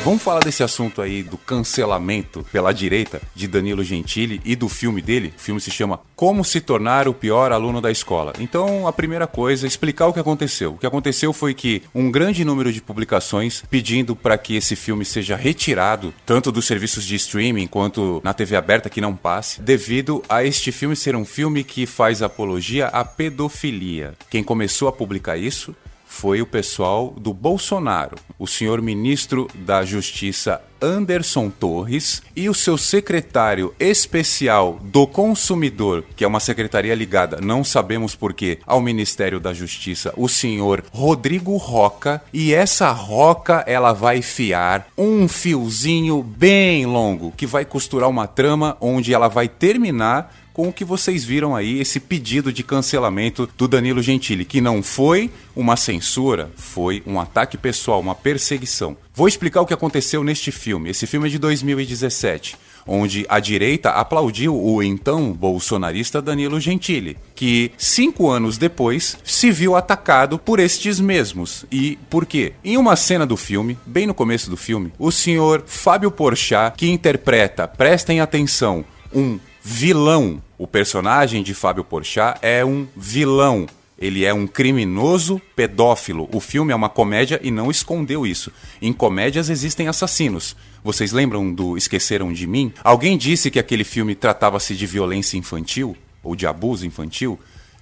Vamos 0.06 0.22
falar 0.22 0.38
desse 0.38 0.62
assunto 0.62 1.02
aí 1.02 1.24
do 1.24 1.36
cancelamento 1.36 2.46
pela 2.52 2.70
direita 2.70 3.20
de 3.34 3.48
Danilo 3.48 3.82
Gentili 3.82 4.40
e 4.44 4.54
do 4.54 4.68
filme 4.68 5.02
dele. 5.02 5.34
O 5.36 5.40
filme 5.40 5.60
se 5.60 5.68
chama 5.68 5.98
Como 6.14 6.44
se 6.44 6.60
tornar 6.60 7.08
o 7.08 7.12
pior 7.12 7.50
aluno 7.50 7.80
da 7.80 7.90
escola. 7.90 8.32
Então, 8.38 8.86
a 8.86 8.92
primeira 8.92 9.26
coisa, 9.26 9.66
explicar 9.66 10.06
o 10.06 10.12
que 10.12 10.20
aconteceu. 10.20 10.74
O 10.74 10.78
que 10.78 10.86
aconteceu 10.86 11.32
foi 11.32 11.54
que 11.54 11.82
um 11.92 12.08
grande 12.08 12.44
número 12.44 12.72
de 12.72 12.80
publicações 12.80 13.64
pedindo 13.68 14.14
para 14.14 14.38
que 14.38 14.54
esse 14.54 14.76
filme 14.76 15.04
seja 15.04 15.34
retirado, 15.34 16.14
tanto 16.24 16.52
dos 16.52 16.68
serviços 16.68 17.04
de 17.04 17.16
streaming 17.16 17.66
quanto 17.66 18.20
na 18.22 18.32
TV 18.32 18.54
aberta 18.54 18.88
que 18.88 19.00
não 19.00 19.16
passe, 19.16 19.60
devido 19.60 20.22
a 20.28 20.44
este 20.44 20.70
filme 20.70 20.94
ser 20.94 21.16
um 21.16 21.24
filme 21.24 21.64
que 21.64 21.84
faz 21.84 22.22
apologia 22.22 22.86
à 22.86 23.04
pedofilia. 23.04 24.14
Quem 24.30 24.44
começou 24.44 24.86
a 24.86 24.92
publicar 24.92 25.36
isso 25.36 25.74
foi 26.06 26.40
o 26.40 26.46
pessoal 26.46 27.12
do 27.18 27.34
Bolsonaro, 27.34 28.16
o 28.38 28.46
senhor 28.46 28.80
ministro 28.80 29.48
da 29.54 29.84
Justiça 29.84 30.62
Anderson 30.80 31.50
Torres 31.50 32.22
e 32.34 32.48
o 32.48 32.54
seu 32.54 32.76
secretário 32.76 33.74
especial 33.78 34.78
do 34.82 35.06
consumidor, 35.06 36.04
que 36.14 36.24
é 36.24 36.26
uma 36.26 36.40
secretaria 36.40 36.94
ligada, 36.94 37.40
não 37.40 37.64
sabemos 37.64 38.14
porquê, 38.14 38.58
ao 38.66 38.80
Ministério 38.80 39.40
da 39.40 39.52
Justiça, 39.52 40.12
o 40.16 40.28
senhor 40.28 40.84
Rodrigo 40.92 41.56
Roca. 41.56 42.22
E 42.32 42.52
essa 42.52 42.90
roca 42.92 43.64
ela 43.66 43.92
vai 43.92 44.22
fiar 44.22 44.86
um 44.96 45.26
fiozinho 45.28 46.22
bem 46.22 46.86
longo 46.86 47.32
que 47.36 47.46
vai 47.46 47.64
costurar 47.64 48.08
uma 48.08 48.26
trama 48.26 48.76
onde 48.80 49.12
ela 49.12 49.28
vai 49.28 49.48
terminar 49.48 50.34
com 50.56 50.68
o 50.68 50.72
que 50.72 50.86
vocês 50.86 51.22
viram 51.22 51.54
aí, 51.54 51.80
esse 51.80 52.00
pedido 52.00 52.50
de 52.50 52.62
cancelamento 52.62 53.46
do 53.58 53.68
Danilo 53.68 54.00
Gentili, 54.00 54.42
que 54.42 54.58
não 54.58 54.82
foi 54.82 55.30
uma 55.54 55.76
censura, 55.76 56.50
foi 56.56 57.02
um 57.06 57.20
ataque 57.20 57.58
pessoal, 57.58 58.00
uma 58.00 58.14
perseguição. 58.14 58.96
Vou 59.14 59.28
explicar 59.28 59.60
o 59.60 59.66
que 59.66 59.74
aconteceu 59.74 60.24
neste 60.24 60.50
filme. 60.50 60.88
Esse 60.88 61.06
filme 61.06 61.28
é 61.28 61.30
de 61.30 61.38
2017 61.38 62.56
onde 62.88 63.26
a 63.28 63.40
direita 63.40 63.90
aplaudiu 63.90 64.56
o 64.56 64.80
então 64.80 65.32
bolsonarista 65.32 66.22
Danilo 66.22 66.60
Gentili, 66.60 67.18
que 67.34 67.72
cinco 67.76 68.30
anos 68.30 68.56
depois 68.56 69.18
se 69.24 69.50
viu 69.50 69.74
atacado 69.74 70.38
por 70.38 70.60
estes 70.60 71.00
mesmos. 71.00 71.66
E 71.70 71.98
por 72.08 72.24
quê? 72.24 72.52
Em 72.64 72.78
uma 72.78 72.94
cena 72.94 73.26
do 73.26 73.36
filme, 73.36 73.76
bem 73.84 74.06
no 74.06 74.14
começo 74.14 74.48
do 74.48 74.56
filme, 74.56 74.92
o 75.00 75.10
senhor 75.10 75.64
Fábio 75.66 76.12
Porchat, 76.12 76.76
que 76.78 76.88
interpreta, 76.88 77.66
prestem 77.66 78.20
atenção, 78.20 78.84
um 79.12 79.40
vilão. 79.68 80.40
O 80.56 80.64
personagem 80.64 81.42
de 81.42 81.52
Fábio 81.52 81.82
Porchat 81.82 82.38
é 82.40 82.64
um 82.64 82.86
vilão. 82.96 83.66
Ele 83.98 84.24
é 84.24 84.32
um 84.32 84.46
criminoso 84.46 85.42
pedófilo. 85.56 86.28
O 86.32 86.38
filme 86.38 86.72
é 86.72 86.76
uma 86.76 86.88
comédia 86.88 87.40
e 87.42 87.50
não 87.50 87.68
escondeu 87.68 88.24
isso. 88.24 88.52
Em 88.80 88.92
comédias 88.92 89.50
existem 89.50 89.88
assassinos. 89.88 90.54
Vocês 90.84 91.10
lembram 91.10 91.52
do 91.52 91.76
Esqueceram 91.76 92.32
de 92.32 92.46
Mim? 92.46 92.72
Alguém 92.84 93.18
disse 93.18 93.50
que 93.50 93.58
aquele 93.58 93.82
filme 93.82 94.14
tratava-se 94.14 94.76
de 94.76 94.86
violência 94.86 95.36
infantil 95.36 95.96
ou 96.22 96.36
de 96.36 96.46
abuso 96.46 96.86
infantil? 96.86 97.36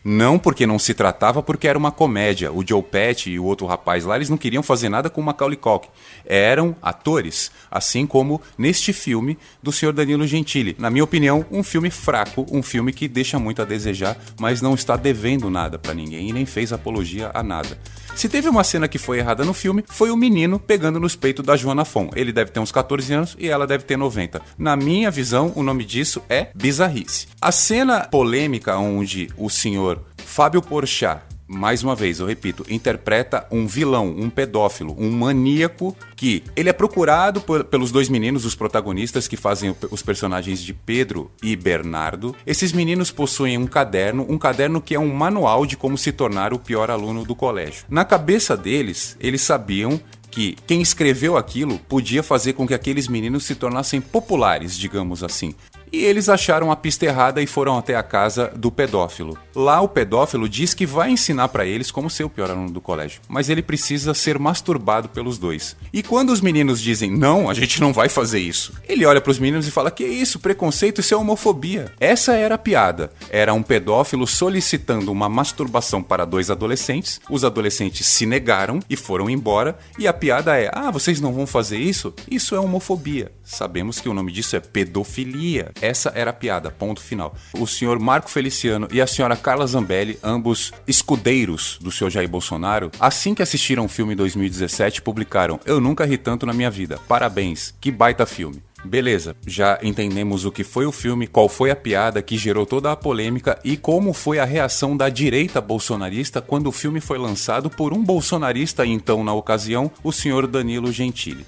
Não 0.05 0.39
porque 0.39 0.67
não 0.67 0.79
se 0.79 0.93
tratava, 0.93 1.43
porque 1.43 1.67
era 1.67 1.79
uma 1.79 1.91
comédia. 1.91 2.53
O 2.53 2.63
Joe 2.67 2.83
Pesci 2.83 3.31
e 3.31 3.39
o 3.39 3.45
outro 3.45 3.67
rapaz 3.67 4.05
lá, 4.05 4.17
eles 4.17 4.29
não 4.29 4.37
queriam 4.37 4.63
fazer 4.63 4.91
nada 4.91 5.09
com 5.09 5.23
o 5.23 5.25
Macaulay 5.25 5.57
Culkin. 5.57 5.89
Eram 6.27 6.77
atores, 6.83 7.51
assim 7.71 8.07
como 8.07 8.41
neste 8.59 8.93
filme 8.93 9.39
do 9.63 9.73
Sr. 9.73 9.95
Danilo 9.95 10.27
Gentili. 10.27 10.77
Na 10.79 10.91
minha 10.91 11.05
opinião, 11.05 11.47
um 11.51 11.63
filme 11.63 11.89
fraco, 11.89 12.45
um 12.53 12.63
filme 12.63 12.93
que 12.93 13.09
deixa 13.09 13.39
muito 13.39 13.63
a 13.63 13.65
desejar, 13.65 14.19
mas 14.39 14.61
não 14.61 14.75
está 14.75 14.95
devendo 14.95 15.49
nada 15.49 15.79
para 15.79 15.95
ninguém 15.95 16.29
e 16.29 16.33
nem 16.35 16.45
fez 16.45 16.71
apologia 16.71 17.31
a 17.33 17.43
nada. 17.43 17.79
Se 18.15 18.29
teve 18.29 18.49
uma 18.49 18.63
cena 18.63 18.87
que 18.87 18.97
foi 18.97 19.19
errada 19.19 19.45
no 19.45 19.53
filme, 19.53 19.85
foi 19.89 20.11
o 20.11 20.17
menino 20.17 20.59
pegando 20.61 21.01
nos 21.01 21.17
peitos 21.17 21.45
da 21.45 21.57
Joana 21.57 21.85
Fon. 21.85 22.11
Ele 22.15 22.33
deve 22.33 22.53
ter 22.53 22.61
uns 22.61 22.71
14 22.71 23.13
anos 23.13 23.37
e 23.39 23.49
ela 23.49 23.67
deve 23.67 23.85
ter 23.85 23.97
90. 23.97 24.41
Na 24.57 24.77
minha 24.77 25.11
visão, 25.11 25.53
o 25.57 25.65
nome 25.65 25.85
disso 25.85 26.23
é 26.29 26.49
bizarrice. 26.55 27.27
A 27.41 27.51
cena 27.51 28.01
polêmica 28.03 28.77
onde 28.79 29.29
o 29.37 29.51
senhor 29.51 29.94
Fábio 30.17 30.63
Porchat 30.63 31.23
mais 31.47 31.83
uma 31.83 31.95
vez, 31.95 32.21
eu 32.21 32.27
repito, 32.27 32.65
interpreta 32.69 33.47
um 33.51 33.67
vilão, 33.67 34.09
um 34.09 34.31
pedófilo, 34.31 34.97
um 34.99 35.11
maníaco 35.11 35.95
que 36.17 36.43
ele 36.57 36.71
é 36.71 36.73
procurado 36.73 37.41
por, 37.41 37.65
pelos 37.65 37.93
dois 37.93 38.09
meninos, 38.09 38.47
os 38.47 38.55
protagonistas 38.55 39.29
que 39.29 39.37
fazem 39.37 39.75
os 39.91 40.03
personagens 40.03 40.63
de 40.63 40.73
Pedro 40.73 41.31
e 41.43 41.55
Bernardo. 41.55 42.35
Esses 42.47 42.73
meninos 42.73 43.11
possuem 43.11 43.59
um 43.59 43.67
caderno, 43.67 44.27
um 44.29 44.39
caderno 44.39 44.81
que 44.81 44.95
é 44.95 44.99
um 44.99 45.13
manual 45.13 45.67
de 45.67 45.77
como 45.77 45.99
se 45.99 46.13
tornar 46.13 46.55
o 46.55 46.59
pior 46.59 46.91
aluno 46.91 47.25
do 47.25 47.35
colégio. 47.35 47.85
Na 47.89 48.05
cabeça 48.05 48.57
deles, 48.57 49.17
eles 49.21 49.43
sabiam 49.43 50.01
que 50.31 50.57
quem 50.67 50.83
escreveu 50.83 51.37
aquilo 51.37 51.79
podia 51.79 52.23
fazer 52.23 52.55
com 52.55 52.67
que 52.67 52.75
aqueles 52.75 53.07
meninos 53.07 53.45
se 53.45 53.55
tornassem 53.55 54.01
populares, 54.01 54.77
digamos 54.77 55.23
assim. 55.23 55.55
E 55.95 56.03
eles 56.03 56.29
acharam 56.29 56.73
a 56.73 56.77
pista 56.77 57.07
errada 57.07 57.41
e 57.41 57.47
foram 57.47 57.79
até 57.79 57.95
a 57.95 58.03
casa 58.03 58.51
do 58.57 58.69
pedófilo. 58.69 59.39
Lá 59.55 59.81
o 59.81 59.87
pedófilo 59.87 60.49
diz 60.49 60.75
que 60.75 60.85
vai 60.85 61.13
ensinar 61.13 61.47
para 61.47 61.65
eles 61.65 61.93
como 61.93 62.11
ser 62.11 62.25
o 62.25 62.29
pior 62.29 62.51
aluno 62.51 62.73
do 62.73 62.81
colégio, 62.81 63.21
mas 63.29 63.49
ele 63.49 63.63
precisa 63.63 64.13
ser 64.13 64.37
masturbado 64.37 65.09
pelos 65.09 65.39
dois. 65.39 65.77
E 65.93 66.03
quando 66.03 66.31
os 66.31 66.41
meninos 66.41 66.81
dizem: 66.81 67.13
"Não, 67.13 67.49
a 67.49 67.55
gente 67.55 67.81
não 67.81 67.93
vai 67.93 68.09
fazer 68.09 68.41
isso". 68.41 68.73
Ele 68.89 69.07
olha 69.07 69.21
para 69.21 69.31
os 69.31 69.39
meninos 69.39 69.69
e 69.69 69.71
fala: 69.71 69.89
"Que 69.89 70.05
isso? 70.05 70.41
Preconceito, 70.41 71.01
isso 71.01 71.15
é 71.15 71.17
homofobia". 71.17 71.93
Essa 72.01 72.33
era 72.33 72.57
a 72.57 72.59
piada. 72.59 73.13
Era 73.31 73.55
um 73.55 73.63
pedófilo 73.63 74.27
solicitando 74.27 75.13
uma 75.13 75.29
masturbação 75.29 76.03
para 76.03 76.25
dois 76.25 76.51
adolescentes. 76.51 77.21
Os 77.31 77.45
adolescentes 77.45 78.05
se 78.05 78.27
negaram 78.27 78.81
e 78.91 78.97
foram 78.97 79.31
embora, 79.31 79.79
e 79.97 80.09
a 80.09 80.13
piada 80.13 80.59
é: 80.59 80.69
"Ah, 80.73 80.91
vocês 80.91 81.21
não 81.21 81.33
vão 81.33 81.47
fazer 81.47 81.79
isso? 81.79 82.13
Isso 82.29 82.57
é 82.57 82.59
homofobia". 82.59 83.31
Sabemos 83.45 84.01
que 84.01 84.09
o 84.09 84.15
nome 84.15 84.33
disso 84.33 84.57
é 84.57 84.61
pedofilia. 84.61 85.71
Essa 85.81 86.11
era 86.15 86.31
a 86.31 86.35
piada, 86.35 86.71
ponto 86.71 87.01
final. 87.01 87.37
O 87.59 87.67
senhor 87.67 87.99
Marco 87.99 88.31
Feliciano 88.31 88.89
e 88.91 89.01
a 89.01 89.07
senhora 89.07 89.37
Carla 89.37 89.67
Zambelli, 89.67 90.19
ambos 90.23 90.73
escudeiros 90.89 91.79
do 91.81 91.93
senhor 91.93 92.11
Jair 92.11 92.29
Bolsonaro, 92.29 92.91
assim 92.99 93.35
que 93.35 93.43
assistiram 93.43 93.85
o 93.85 93.89
filme 93.89 94.15
em 94.15 94.17
2017, 94.17 95.03
publicaram: 95.03 95.61
Eu 95.67 95.81
nunca 95.81 96.07
ri 96.07 96.17
tanto 96.17 96.47
na 96.47 96.55
minha 96.55 96.71
vida. 96.71 96.99
Parabéns, 97.07 97.75
que 97.81 97.91
baita 97.91 98.25
filme. 98.25 98.63
Beleza, 98.85 99.35
já 99.47 99.79
entendemos 99.83 100.45
o 100.45 100.53
que 100.53 100.63
foi 100.63 100.85
o 100.85 100.93
filme, 100.93 101.27
qual 101.27 101.49
foi 101.49 101.71
a 101.71 101.77
piada 101.77 102.21
que 102.21 102.37
gerou 102.37 102.67
toda 102.67 102.93
a 102.93 102.97
polêmica 102.97 103.59
e 103.65 103.79
como 103.79 104.13
foi 104.13 104.39
a 104.39 104.45
reação 104.45 104.95
da 104.95 105.09
direita 105.09 105.59
bolsonarista 105.59 106.43
quando 106.43 106.67
o 106.67 106.73
filme 106.73 107.01
foi 107.01 107.17
lançado 107.17 107.71
por 107.71 107.95
um 107.95 108.05
bolsonarista, 108.05 108.85
então 108.85 109.25
na 109.25 109.33
ocasião, 109.33 109.91
o 110.03 110.13
senhor 110.13 110.47
Danilo 110.47 110.93
Gentili. 110.93 111.47